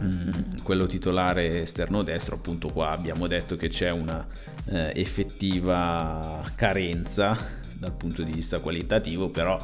[0.04, 4.26] Mm, quello titolare esterno destro appunto qua abbiamo detto che c'è una
[4.66, 7.38] eh, effettiva carenza
[7.78, 9.58] dal punto di vista qualitativo però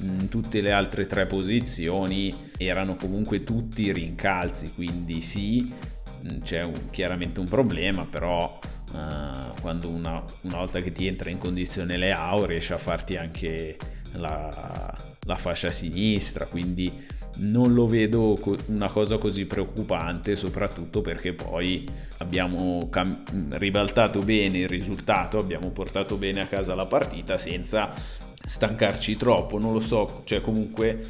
[0.00, 5.72] in mm, tutte le altre tre posizioni erano comunque tutti rincalzi quindi sì
[6.28, 8.58] mm, c'è un, chiaramente un problema però
[8.92, 13.76] eh, quando una, una, volta che ti entra in condizione Leao riesce a farti anche
[14.14, 16.90] la, la fascia sinistra quindi
[17.36, 21.86] non lo vedo una cosa così preoccupante, soprattutto perché poi
[22.18, 23.24] abbiamo cam-
[23.56, 27.92] ribaltato bene il risultato, abbiamo portato bene a casa la partita senza
[28.46, 31.00] stancarci troppo, non lo so, cioè comunque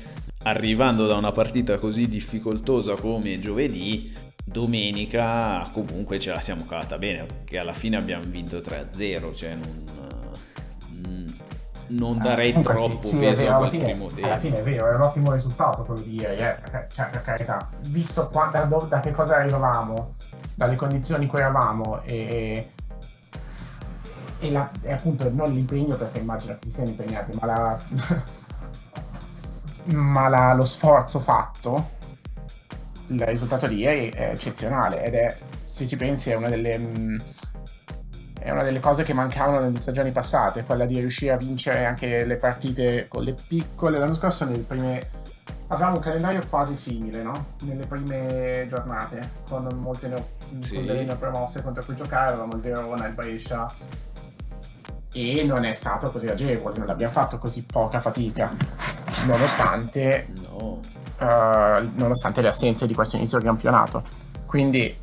[0.45, 4.13] arrivando da una partita così difficoltosa come giovedì,
[4.45, 9.85] domenica comunque ce la siamo cavata bene, che alla fine abbiamo vinto 3-0, cioè non
[11.89, 14.11] non darei ah, troppo sì, peso vero, a quel fine, tempo.
[14.23, 16.57] Alla fine è vero, è un ottimo risultato quello di ieri, eh?
[16.95, 20.15] cioè, per carità, visto qua, da, da, che cosa arrivavamo,
[20.55, 22.71] dalle condizioni in cui eravamo e,
[24.39, 27.79] e, la, e, appunto non l'impegno perché immagino che si siano impegnati, ma, la,
[29.95, 31.91] ma la, lo sforzo fatto,
[33.09, 36.79] il risultato di ieri è eccezionale ed è, se ci pensi, è una delle...
[36.79, 37.23] Mh,
[38.45, 42.27] è una delle cose che mancavano nelle stagioni passate, quella di riuscire a vincere anche
[42.27, 43.99] le partite con le piccole.
[43.99, 45.09] L'anno scorso nelle prime
[45.69, 47.53] avevamo un calendario quasi simile, no?
[47.63, 50.29] Nelle prime giornate, con molte neo...
[50.61, 50.75] sì.
[50.75, 53.73] con delle neopromosse contro cui giocare, avevamo il Verona, il Brescia
[55.15, 58.51] e non è stato così agevole, non abbiamo fatto così poca fatica,
[59.25, 60.81] nonostante, no.
[61.19, 64.03] uh, nonostante le assenze di questo inizio del campionato.
[64.45, 64.95] Quindi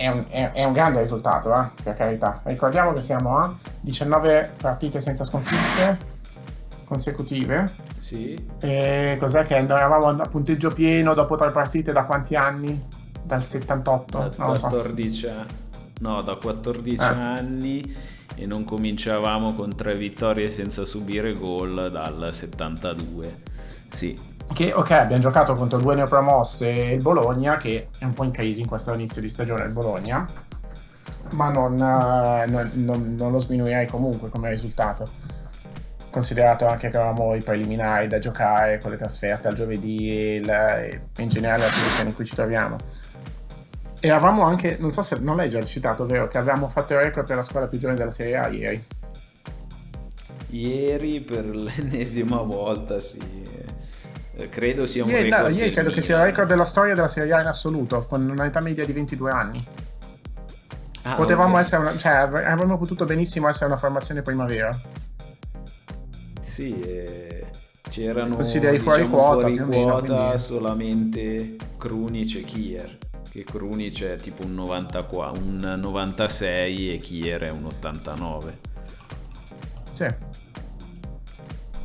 [0.00, 2.40] è un, è, è un grande risultato, eh, per carità.
[2.44, 5.98] Ricordiamo che siamo a 19 partite senza sconfitte
[6.84, 7.70] consecutive.
[8.00, 8.48] Sì.
[8.60, 12.82] E cos'è che noi eravamo a punteggio pieno dopo tre partite da quanti anni?
[13.22, 14.32] Dal 78?
[14.36, 15.68] Da 14 so.
[16.00, 17.04] No, da 14 eh.
[17.04, 17.96] anni
[18.34, 23.42] e non cominciavamo con tre vittorie senza subire gol dal 72.
[23.92, 24.18] Sì,
[24.52, 28.30] che ok abbiamo giocato contro due neopromosse e il Bologna che è un po' in
[28.30, 30.26] crisi in questo inizio di stagione il Bologna
[31.30, 35.08] ma non, uh, non, non, non lo sminuirei comunque come risultato
[36.10, 40.48] considerato anche che avevamo i preliminari da giocare con le trasferte al giovedì e, il,
[40.48, 42.76] e in generale la posizione in cui ci troviamo
[44.02, 47.00] e avevamo anche, non so se non l'hai già citato, vero, che avevamo fatto il
[47.00, 48.82] record per la squadra più giovane della Serie A ieri.
[50.48, 53.18] Ieri per l'ennesima volta, sì.
[54.40, 55.50] Eh, credo sia un ieri, record.
[55.50, 58.28] No, ieri credo che sia il record della storia della Serie A in assoluto, con
[58.28, 59.64] un'età media di 22 anni.
[61.02, 61.62] Ah, Potevamo okay.
[61.62, 64.70] essere una, cioè, avremmo potuto benissimo essere una formazione primavera.
[66.40, 67.46] Sì, eh,
[67.88, 72.98] c'erano Consideri diciamo, fuori quota, fuori quota meno, solamente Krunic e Kier.
[73.30, 78.58] Che Krunic è tipo un, 90, un 96 e Kier è un 89.
[79.94, 80.06] Sì.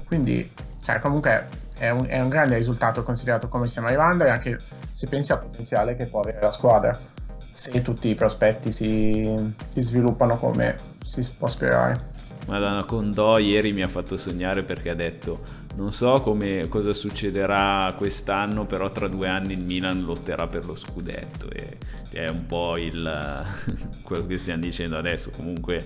[0.05, 0.49] Quindi,
[0.83, 4.57] cioè, comunque è un, è un, grande risultato considerato come stiamo arrivando e anche
[4.91, 6.97] se pensi al potenziale che può avere la squadra.
[7.37, 10.77] Se tutti i prospetti si, si sviluppano come
[11.07, 12.13] si può sperare.
[12.47, 17.93] Madonna Condò ieri mi ha fatto sognare perché ha detto non so come, cosa succederà
[17.97, 21.49] quest'anno però tra due anni il Milan lotterà per lo scudetto.
[21.49, 21.77] E
[22.11, 23.45] è un po' il,
[24.03, 25.31] quello che stiamo dicendo adesso.
[25.31, 25.85] Comunque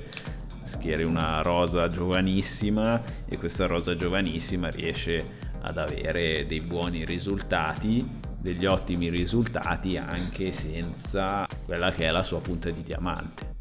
[0.66, 8.06] schieri una rosa giovanissima e questa rosa giovanissima riesce ad avere dei buoni risultati,
[8.38, 13.58] degli ottimi risultati anche senza quella che è la sua punta di diamante.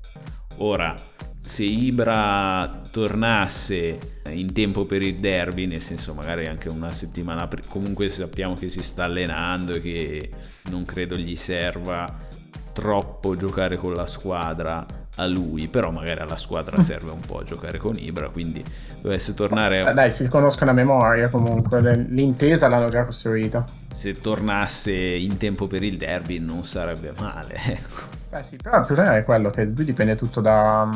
[0.59, 0.95] Ora,
[1.41, 8.11] se Ibra tornasse in tempo per il derby, nel senso magari anche una settimana comunque
[8.11, 10.31] sappiamo che si sta allenando e che
[10.71, 12.27] non credo gli serva
[12.73, 14.87] troppo giocare con la squadra
[15.19, 18.65] a lui, però magari alla squadra serve un po' giocare con Ibra, quindi
[19.01, 19.89] dovesse tornare...
[19.89, 23.65] Eh, dai, si conoscono a memoria comunque, l'intesa l'hanno già costruita.
[23.93, 27.57] Se tornasse in tempo per il derby non sarebbe male.
[27.69, 28.17] Ecco.
[28.31, 30.89] Beh sì, però il problema è quello che lui dipende tutto da...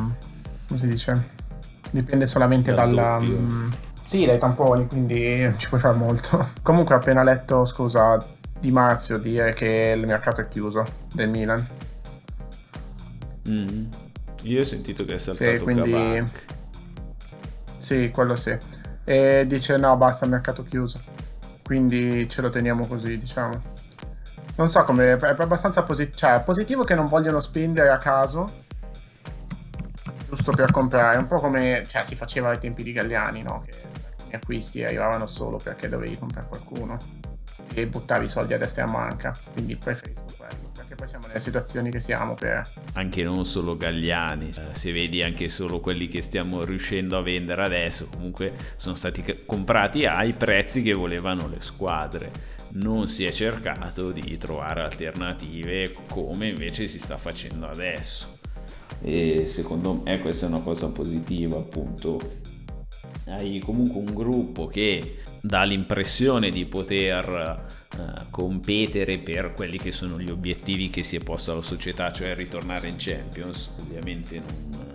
[0.67, 1.23] come si dice?
[1.91, 2.95] Dipende solamente dal...
[2.95, 6.49] dal um, sì, dai tamponi, quindi ci puoi fare molto.
[6.63, 8.23] Comunque ho appena letto, scusa,
[8.59, 11.67] di Marzio dire che il mercato è chiuso del Milan.
[13.49, 13.85] Mm.
[14.43, 16.25] Io ho sentito che è saltato sì, quindi...
[17.77, 18.57] Sì, quello sì.
[19.05, 21.01] E dice no, basta, mercato chiuso.
[21.65, 23.61] Quindi ce lo teniamo così, diciamo.
[24.57, 25.17] Non so come...
[25.17, 26.17] È abbastanza positivo.
[26.17, 28.51] Cioè, è positivo che non vogliono spendere a caso.
[30.29, 31.19] Giusto per comprare.
[31.19, 33.63] Un po' come cioè, si faceva ai tempi di Galliani, no?
[33.65, 36.99] Che alcuni acquisti arrivavano solo perché dovevi comprare qualcuno.
[37.75, 39.37] E buttavi soldi a destra e a manca.
[39.53, 42.69] Quindi preferisco quello perché poi siamo nelle situazioni che siamo per...
[42.95, 47.63] Anche non solo Galliani, eh, se vedi anche solo quelli che stiamo riuscendo a vendere
[47.63, 52.31] adesso, comunque sono stati comprati ai prezzi che volevano le squadre.
[52.75, 58.39] Non si è cercato di trovare alternative come invece si sta facendo adesso.
[59.03, 62.41] E secondo me questa è una cosa positiva, appunto.
[63.27, 67.67] Hai comunque un gruppo che dà l'impressione di poter
[67.97, 72.37] uh, competere per quelli che sono gli obiettivi che si è posta la società, cioè
[72.37, 73.71] ritornare in Champions.
[73.81, 74.93] Ovviamente non,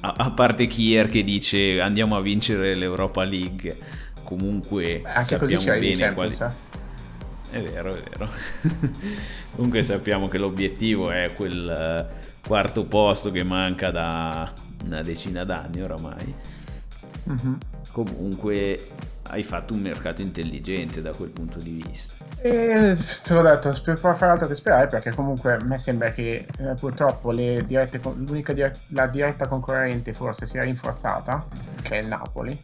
[0.00, 3.76] a, a, parte Kier che dice andiamo a vincere l'Europa League,
[4.24, 6.34] comunque Beh, anche sappiamo bene quali...
[6.34, 6.66] Eh.
[7.50, 8.30] È vero, è vero.
[9.54, 14.50] comunque sappiamo che l'obiettivo è quel uh, quarto posto che manca da
[14.84, 16.34] una decina d'anni oramai.
[17.28, 17.54] Mm-hmm.
[17.92, 18.80] Comunque
[19.28, 22.24] hai fatto un mercato intelligente da quel punto di vista.
[22.40, 26.46] E te l'ho detto, per fare altro che sperare perché comunque a me sembra che
[26.58, 31.44] eh, purtroppo dirette, l'unica diretta, la diretta concorrente forse sia rinforzata,
[31.82, 32.56] che è il Napoli,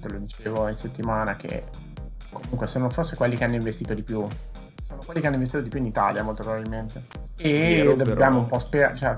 [0.00, 1.64] te lo dicevo in settimana che
[2.30, 4.26] comunque sono forse quelli che hanno investito di più,
[4.86, 7.02] sono quelli che hanno investito di più in Italia molto probabilmente.
[7.36, 8.38] E vero, dobbiamo però...
[8.38, 9.16] un po' sperare, cioè...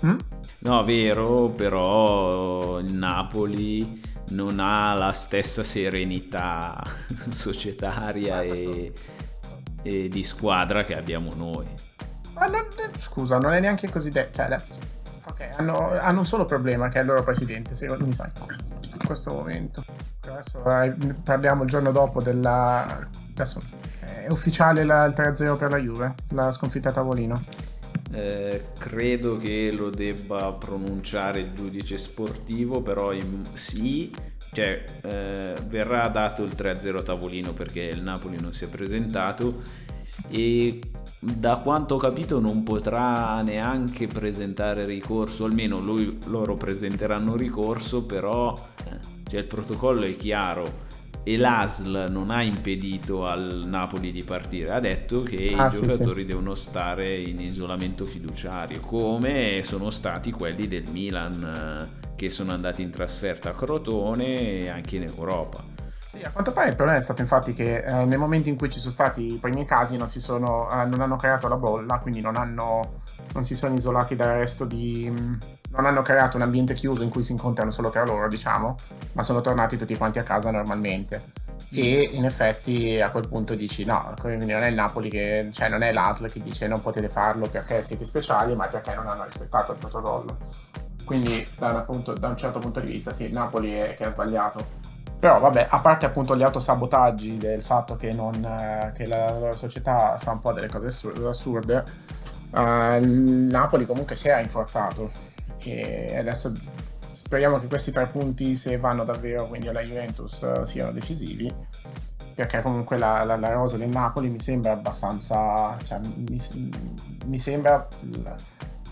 [0.00, 0.16] hm?
[0.60, 4.00] No, vero, però il Napoli
[4.32, 6.82] non ha la stessa serenità
[7.28, 8.92] societaria e,
[9.82, 11.66] e, di squadra che abbiamo noi.
[12.34, 12.66] Ma non,
[12.96, 14.36] scusa, non è neanche così detto.
[14.36, 14.60] Cioè,
[15.26, 19.32] ok, hanno, hanno, un solo problema che è il loro presidente, secondo me, in questo
[19.32, 19.84] momento.
[20.26, 23.08] Adesso eh, parliamo il giorno dopo della...
[23.32, 23.60] Adesso
[24.00, 27.40] è ufficiale la, il 3-0 per la Juve, la sconfitta a tavolino.
[28.12, 34.10] Eh, credo che lo debba pronunciare il giudice sportivo, però in, sì,
[34.52, 39.62] cioè, eh, verrà dato il 3-0 a tavolino perché il Napoli non si è presentato
[40.28, 40.78] e
[41.18, 48.52] da quanto ho capito non potrà neanche presentare ricorso, almeno lui, loro presenteranno ricorso, però
[48.90, 48.98] eh,
[49.30, 50.90] cioè, il protocollo è chiaro
[51.24, 55.80] e l'ASL non ha impedito al Napoli di partire, ha detto che ah, i sì,
[55.80, 56.26] giocatori sì.
[56.26, 62.82] devono stare in isolamento fiduciario, come sono stati quelli del Milan eh, che sono andati
[62.82, 65.71] in trasferta a Crotone e anche in Europa.
[66.12, 68.68] Sì, a quanto pare il problema è stato infatti che eh, nel momento in cui
[68.68, 72.20] ci sono stati i primi casi non, sono, eh, non hanno creato la bolla, quindi
[72.20, 73.00] non, hanno,
[73.32, 75.10] non, si sono isolati dal resto di...
[75.10, 78.76] non hanno creato un ambiente chiuso in cui si incontrano solo tra loro, diciamo,
[79.12, 81.22] ma sono tornati tutti quanti a casa normalmente.
[81.70, 85.80] E in effetti a quel punto dici no, non è il Napoli che, cioè non
[85.80, 89.72] è l'ASL che dice non potete farlo perché siete speciali, ma perché non hanno rispettato
[89.72, 90.36] il protocollo.
[91.06, 94.10] Quindi da, appunto, da un certo punto di vista sì, il Napoli è che ha
[94.10, 94.90] sbagliato
[95.22, 99.52] però vabbè, a parte appunto gli autosabotaggi del fatto che, non, eh, che la loro
[99.52, 100.88] società fa un po' delle cose
[101.28, 101.84] assurde,
[102.52, 105.12] eh, Napoli comunque si è rinforzato.
[105.58, 106.52] E adesso
[107.12, 111.54] speriamo che questi tre punti, se vanno davvero quindi alla Juventus, eh, siano decisivi
[112.34, 116.42] perché comunque la, la, la, rosa del Napoli mi sembra abbastanza cioè, mi,
[117.26, 117.86] mi, sembra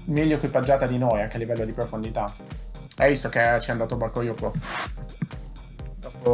[0.04, 2.32] meglio equipaggiata di noi anche a livello di profondità.
[2.98, 4.52] Hai visto che ci è andato Bakayoko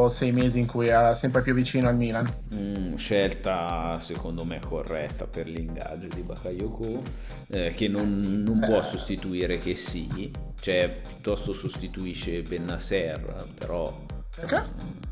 [0.09, 2.33] sei mesi in cui è sempre più vicino al Milan.
[2.55, 7.03] Mm, scelta secondo me corretta per l'ingaggio di Bakayoko,
[7.49, 8.85] eh, che non, non può eh.
[8.85, 10.31] sostituire che sì,
[10.61, 13.93] cioè piuttosto sostituisce Bennasser, però...
[14.35, 15.05] Perché?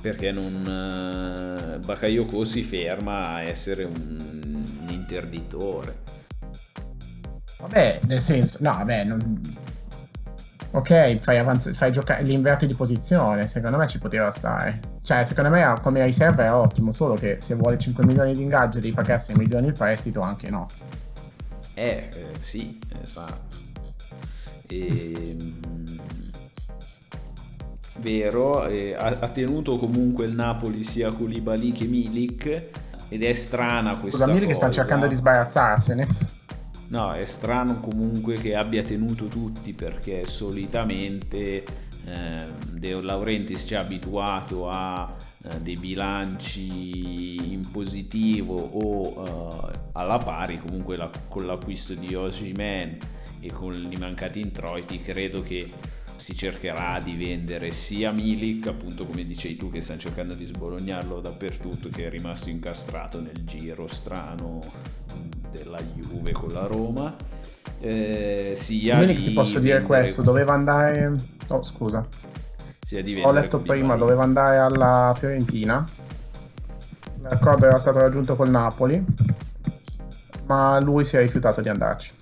[0.00, 6.02] perché non uh, Bakayoko si ferma a essere un, un interditore
[7.58, 9.40] vabbè nel senso no vabbè non,
[10.70, 14.80] ok, fai, avanz- fai giocare l'inverti di posizione, secondo me ci poteva stare.
[15.02, 18.78] Cioè, secondo me come riserva è ottimo, solo che se vuole 5 milioni di ingaggio
[18.78, 20.66] devi pagare 6 milioni il prestito, anche no.
[21.74, 23.56] Eh, eh sì, esatto.
[24.66, 25.36] E,
[27.98, 32.62] vero, eh, ha, ha, tenuto comunque il Napoli sia Koulibaly che Milik
[33.08, 36.36] ed è strana questa Scusa, Milik sta cercando di sbarazzarsene.
[36.88, 41.62] No, è strano comunque che abbia tenuto tutti perché solitamente
[42.06, 45.14] eh, De Laurentiis ci ha abituato a
[45.44, 50.58] eh, dei bilanci in positivo o eh, alla pari.
[50.58, 52.96] Comunque la, con l'acquisto di Osimen
[53.40, 55.70] e con i mancati introiti credo che
[56.16, 61.20] si cercherà di vendere sia Milik, appunto come dicevi tu, che stanno cercando di sbolognarlo
[61.20, 64.60] dappertutto, che è rimasto incastrato nel giro strano
[65.50, 67.14] della Juve con la Roma.
[67.80, 71.14] Eh, sia Milik ti posso dire questo, doveva andare...
[71.48, 72.06] Oh, scusa.
[73.22, 75.86] Ho letto prima, doveva andare alla Fiorentina.
[77.20, 79.04] L'accordo era stato raggiunto col Napoli,
[80.46, 82.12] ma lui si è rifiutato di andarci.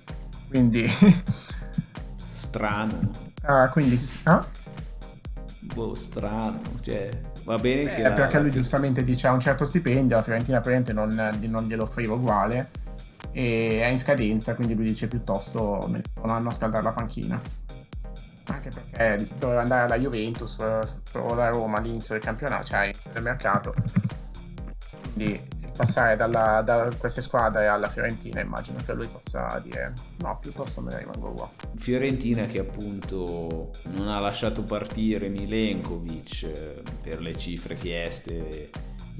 [0.48, 0.90] Quindi...
[2.34, 3.10] Strano.
[3.42, 4.00] Ah, quindi...
[4.24, 4.44] Ah?
[5.74, 7.10] Boh, strano, cioè...
[7.44, 8.10] Va bene eh, che...
[8.10, 12.14] Perché lui giustamente dice ha un certo stipendio, la Fiorentina praticamente non, non glielo offriva
[12.14, 12.68] uguale
[13.36, 16.82] e è in scadenza, quindi lui dice piuttosto me ne sto un anno a scaldare
[16.82, 17.38] la panchina.
[18.46, 23.74] Anche perché doveva andare alla Juventus o alla Roma all'inizio del campionato, cioè del mercato.
[25.12, 25.38] Quindi
[25.76, 30.92] passare dalla, da queste squadre alla Fiorentina immagino che lui possa dire no piuttosto me
[30.92, 37.76] ne rimango qua Fiorentina che appunto non ha lasciato partire Milenkovic eh, per le cifre
[37.76, 38.70] chieste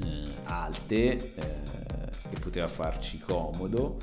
[0.03, 1.96] eh, alte eh,
[2.31, 3.97] che poteva farci comodo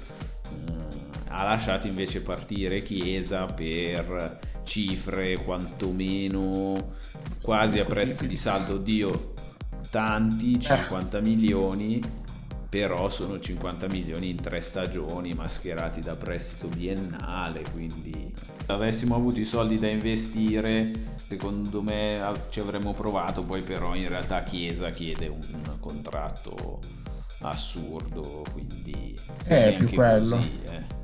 [0.50, 6.96] eh, ha lasciato invece partire Chiesa per cifre quantomeno
[7.42, 9.34] quasi a prezzo di saldo oddio
[9.90, 12.22] tanti 50 milioni
[12.74, 19.40] però sono 50 milioni in tre stagioni mascherati da prestito biennale, quindi se avessimo avuto
[19.40, 22.20] i soldi da investire, secondo me
[22.50, 25.40] ci avremmo provato, poi però in realtà Chiesa chiede un,
[25.80, 26.80] contratto
[27.50, 30.38] assurdo, quindi è più quello.
[30.38, 31.02] Così, eh.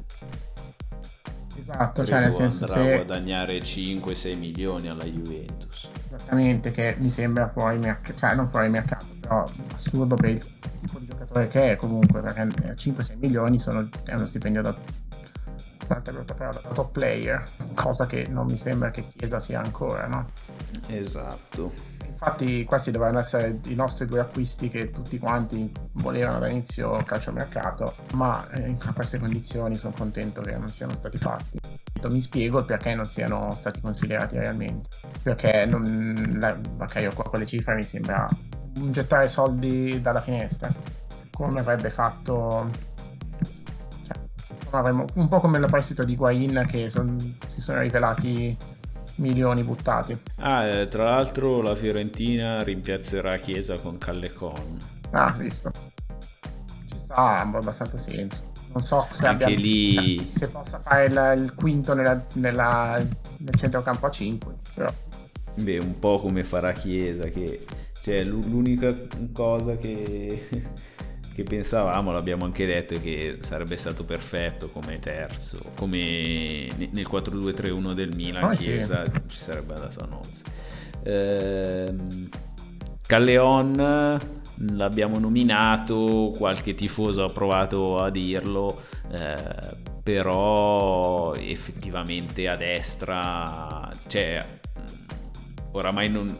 [1.59, 2.79] Esatto, cioè nel senso se...
[2.79, 5.87] a guadagnare 5-6 milioni alla Juventus.
[6.07, 10.43] Esattamente, che mi sembra fuori mercato, cioè non fuori mercato, però assurdo per il
[10.81, 14.75] tipo di giocatore che è comunque, perché 5-6 milioni sono, è uno stipendio da,
[15.87, 17.43] da, da top player,
[17.75, 20.29] cosa che non mi sembra che Chiesa sia ancora, no?
[20.87, 21.71] Esatto.
[22.21, 28.45] Infatti questi dovevano essere i nostri due acquisti che tutti quanti volevano dall'inizio calciomercato, ma
[28.51, 31.59] eh, in queste condizioni sono contento che non siano stati fatti.
[32.09, 34.89] Mi spiego perché non siano stati considerati realmente.
[35.23, 38.27] Perché non, la, okay, con quelle cifre mi sembra
[38.73, 40.69] gettare soldi dalla finestra,
[41.31, 42.69] come avrebbe fatto
[44.69, 48.55] cioè, un po' come il prestito di Guain che son, si sono rivelati
[49.19, 50.17] milioni buttati.
[50.37, 54.77] Ah, eh, tra l'altro la Fiorentina rimpiazzerà Chiesa con Callecon.
[55.11, 55.71] Ah, visto.
[56.89, 58.47] Ci sta abbastanza senso.
[58.73, 60.17] Non so se, Anche abbia, lì...
[60.17, 63.03] cioè, se possa fare il, il quinto nella, nella,
[63.37, 64.53] nel centrocampo a 5.
[64.75, 64.93] Però.
[65.55, 67.65] Beh, un po' come farà Chiesa che
[68.01, 68.95] cioè, l'unica
[69.33, 70.47] cosa che,
[71.39, 78.15] che pensavamo, l'abbiamo anche detto, che sarebbe stato perfetto come terzo, come nel 4-2-3-1 del
[78.15, 79.11] Milan, oh, Chiesa sì.
[79.27, 80.43] ci sarebbe andato a nozze.
[81.03, 82.29] Ehm,
[83.05, 84.19] Calleon
[84.73, 88.81] l'abbiamo nominato, qualche tifoso ha provato a dirlo,
[89.11, 94.45] eh, però effettivamente a destra, cioè,
[95.71, 96.37] oramai non,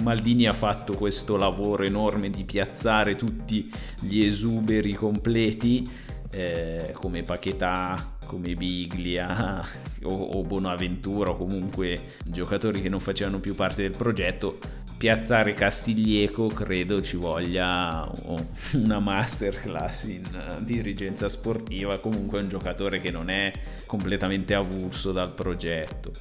[0.00, 3.70] Maldini ha fatto questo lavoro enorme di piazzare tutti
[4.00, 5.88] gli esuberi completi
[6.30, 9.60] eh, come Paquetà, come Biglia
[10.04, 14.58] o, o Bonaventura o comunque giocatori che non facevano più parte del progetto.
[14.96, 18.10] Piazzare Castiglieco credo ci voglia
[18.74, 20.22] una masterclass in
[20.60, 21.98] dirigenza sportiva.
[21.98, 23.50] Comunque è un giocatore che non è
[23.86, 26.12] completamente avulso dal progetto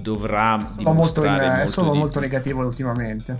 [0.00, 3.38] dovrà sono dimostrare molto, in, molto è solo molto negativo ultimamente.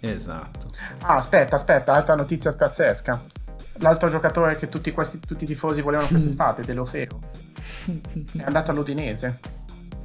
[0.00, 0.68] Esatto.
[1.02, 3.20] Ah aspetta aspetta altra notizia pazzesca.
[3.78, 7.20] L'altro giocatore che tutti, questi, tutti i tifosi volevano quest'estate Delofeo
[8.36, 9.38] è andato all'Udinese.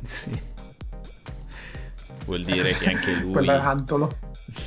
[0.04, 0.40] Sì.
[2.26, 4.18] Vuol dire che anche lui quell'antolo.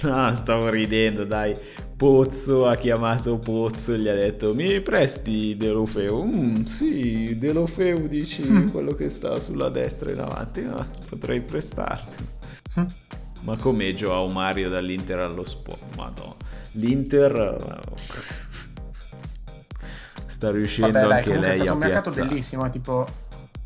[0.03, 1.57] No stavo ridendo dai
[2.01, 6.25] Pozzo ha chiamato Pozzo e gli ha detto mi presti Delofeu?
[6.25, 8.69] Mm, sì, Delofeu dici mm.
[8.69, 12.25] quello che sta sulla destra in avanti, no, potrei prestarti.
[12.81, 12.85] Mm.
[13.41, 15.95] Ma come Joao Mario dall'Inter allo sport?
[15.97, 16.37] Madonna.
[16.73, 17.83] L'Inter
[20.25, 22.29] sta riuscendo Vabbè, dai, anche lei a è stato un mercato piazzare.
[22.29, 23.07] bellissimo, eh, tipo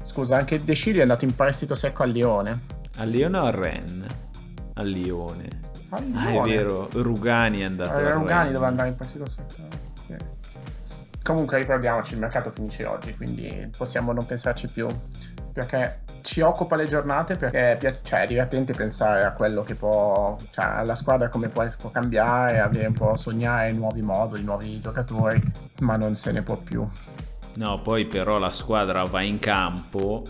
[0.02, 2.60] scusa, anche De Sciglio è andato in prestito secco al Lione.
[2.96, 4.06] A Lione o al Ren?
[4.74, 5.73] A Lione.
[5.94, 9.26] Ah, è vero, Rugani è andato Eh, Rugani doveva andare in prestito.
[9.28, 9.42] Sì.
[11.22, 14.86] Comunque ricordiamoci, il mercato finisce oggi, quindi possiamo non pensarci più.
[15.52, 20.36] Perché ci occupa le giornate, perché è, cioè, è divertente pensare a quello che può,
[20.50, 25.40] cioè alla squadra come può, può cambiare, avere un po' sognare nuovi moduli, nuovi giocatori,
[25.80, 26.84] ma non se ne può più.
[27.54, 30.24] No, poi però la squadra va in campo,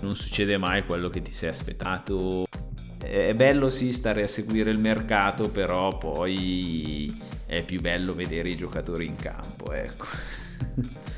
[0.00, 2.46] non succede mai quello che ti sei aspettato.
[3.00, 7.14] È bello sì stare a seguire il mercato, però poi
[7.46, 10.04] è più bello vedere i giocatori in campo, ecco.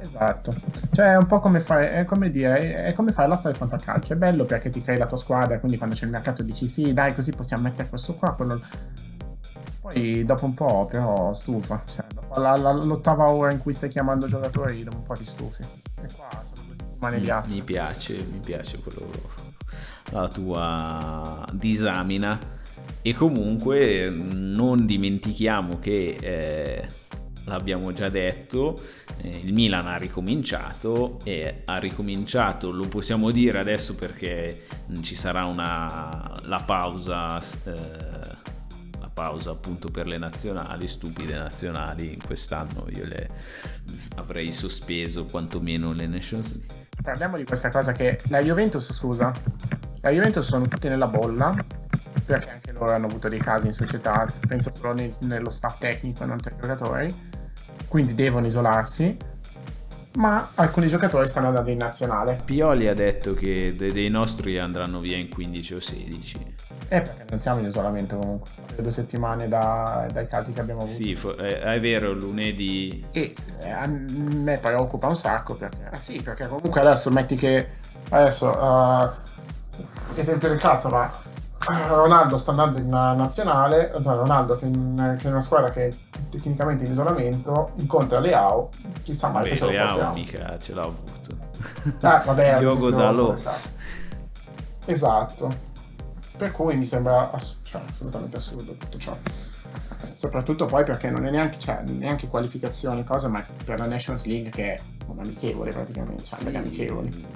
[0.00, 0.54] Esatto,
[0.92, 3.58] cioè è un po' come fare, è come dire, è come fare la storia di
[3.58, 4.12] fantacalcio.
[4.12, 6.92] È bello perché ti crei la tua squadra, quindi quando c'è il mercato dici sì,
[6.92, 8.60] dai, così possiamo mettere questo qua, quello.
[9.80, 13.88] Poi dopo un po' però stufa, cioè dopo la- la- l'ottava ora in cui stai
[13.88, 15.62] chiamando giocatori, dopo un po' ti stufi.
[15.62, 17.54] E qua sono due settimane di asta.
[17.54, 19.10] mi piace, mi piace quello,
[20.10, 22.56] la tua disamina.
[23.02, 26.86] E comunque non dimentichiamo che, eh,
[27.44, 28.80] l'abbiamo già detto,
[29.22, 34.66] eh, il Milan ha ricominciato e ha ricominciato, lo possiamo dire adesso perché
[35.00, 37.72] ci sarà una, la pausa, eh,
[39.00, 43.28] la pausa appunto per le nazionali, stupide nazionali, quest'anno io le
[44.16, 46.87] avrei sospeso quantomeno le Nations League.
[47.02, 49.32] Parliamo di questa cosa che la Juventus, scusa,
[50.00, 51.54] la Juventus sono tutti nella bolla
[52.24, 56.24] perché anche loro hanno avuto dei casi in società, penso solo nel- nello staff tecnico
[56.26, 57.14] non tra i giocatori,
[57.88, 59.16] quindi devono isolarsi,
[60.14, 62.40] ma alcuni giocatori stanno andando in nazionale.
[62.44, 66.56] Pioli ha detto che de- dei nostri andranno via in 15 o 16.
[66.90, 70.82] Eh, perché non siamo in isolamento comunque, le due settimane da- dai casi che abbiamo
[70.82, 70.96] avuto.
[70.96, 76.00] Sì, fo- è, è vero, lunedì E eh, a me preoccupa un sacco perché, eh
[76.00, 77.66] sì, perché comunque adesso metti che
[78.10, 79.08] adesso uh,
[80.14, 81.12] esempio del cazzo, ma
[81.88, 85.88] Ronaldo sta andando in una nazionale, no, Ronaldo che, in, che è una squadra che
[85.88, 85.94] è
[86.30, 88.70] tecnicamente in isolamento incontra Leao,
[89.02, 90.14] chissà mai Beh, che ce lo Leao portiamo.
[90.14, 91.36] mica ce l'ha avuto.
[92.00, 93.70] Ah, vabbè, Diogo nel caso.
[94.84, 95.66] Esatto.
[96.36, 99.16] Per cui mi sembra ass- cioè, assolutamente assurdo tutto ciò.
[100.14, 104.50] Soprattutto poi perché non è neanche, cioè, neanche qualificazione, cosa, ma per la Nations League
[104.50, 107.26] che è un amichevole praticamente, cioè degli amichevoli.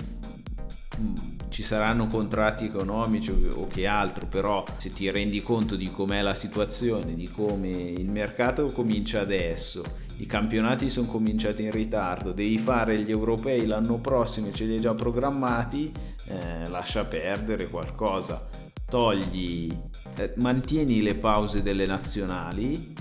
[1.01, 1.15] Mm,
[1.53, 6.35] Ci saranno contratti economici o che altro, però se ti rendi conto di com'è la
[6.35, 9.83] situazione, di come il mercato comincia adesso,
[10.17, 14.73] i campionati sono cominciati in ritardo, devi fare gli europei l'anno prossimo e ce li
[14.77, 15.93] hai già programmati,
[16.29, 18.49] eh, lascia perdere qualcosa.
[18.89, 19.69] Togli,
[20.17, 22.95] eh, mantieni le pause delle nazionali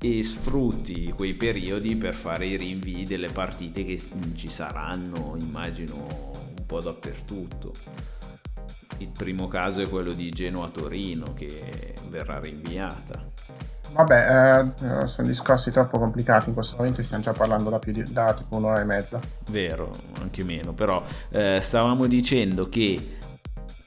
[0.00, 6.47] e sfrutti quei periodi per fare i rinvii delle partite che s- ci saranno, immagino,
[6.68, 7.72] po' dappertutto.
[8.98, 13.26] Il primo caso è quello di Genoa-Torino che verrà rinviata.
[13.92, 14.66] Vabbè,
[15.02, 18.34] eh, sono discorsi troppo complicati in questo momento, stiamo già parlando da, più di, da
[18.34, 19.18] tipo un'ora e mezza.
[19.50, 19.90] Vero,
[20.20, 23.16] anche meno, però eh, stavamo dicendo che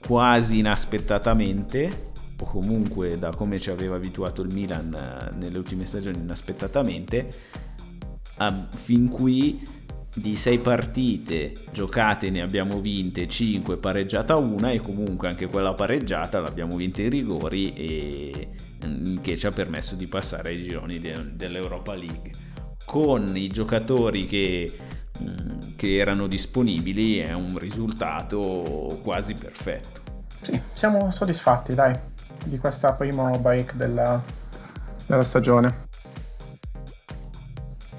[0.06, 2.10] quasi inaspettatamente,
[2.40, 7.30] o comunque da come ci aveva abituato il Milan eh, nelle ultime stagioni inaspettatamente,
[8.38, 9.62] a- fin qui
[10.14, 16.42] di sei partite giocate ne abbiamo vinte 5, pareggiata una e comunque anche quella pareggiata
[16.42, 18.50] l'abbiamo vinta in rigori e
[18.86, 22.32] mm, che ci ha permesso di passare ai gironi de- dell'Europa League.
[22.84, 24.70] Con i giocatori che,
[25.22, 30.00] mm, che erano disponibili è un risultato quasi perfetto.
[30.42, 31.96] Sì, siamo soddisfatti, dai,
[32.46, 34.22] di questa primo break della,
[35.06, 35.90] della stagione.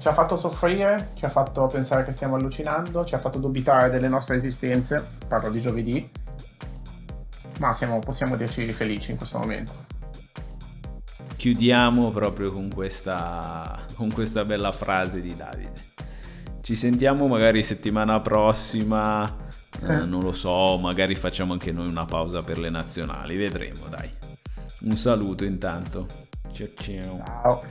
[0.03, 3.89] Ci ha fatto soffrire, ci ha fatto pensare che stiamo allucinando, ci ha fatto dubitare
[3.89, 6.11] delle nostre esistenze, parlo di giovedì,
[7.59, 9.71] ma siamo- possiamo dirci felici in questo momento.
[11.37, 15.71] Chiudiamo proprio con questa, con questa bella frase di Davide.
[16.59, 19.25] Ci sentiamo magari settimana prossima,
[19.83, 20.03] eh, Eh.
[20.03, 24.11] non lo so, magari facciamo anche noi una pausa per le nazionali, vedremo dai.
[24.81, 26.07] Un saluto intanto.
[26.51, 27.23] Ciao ciao.
[27.25, 27.63] Ciao.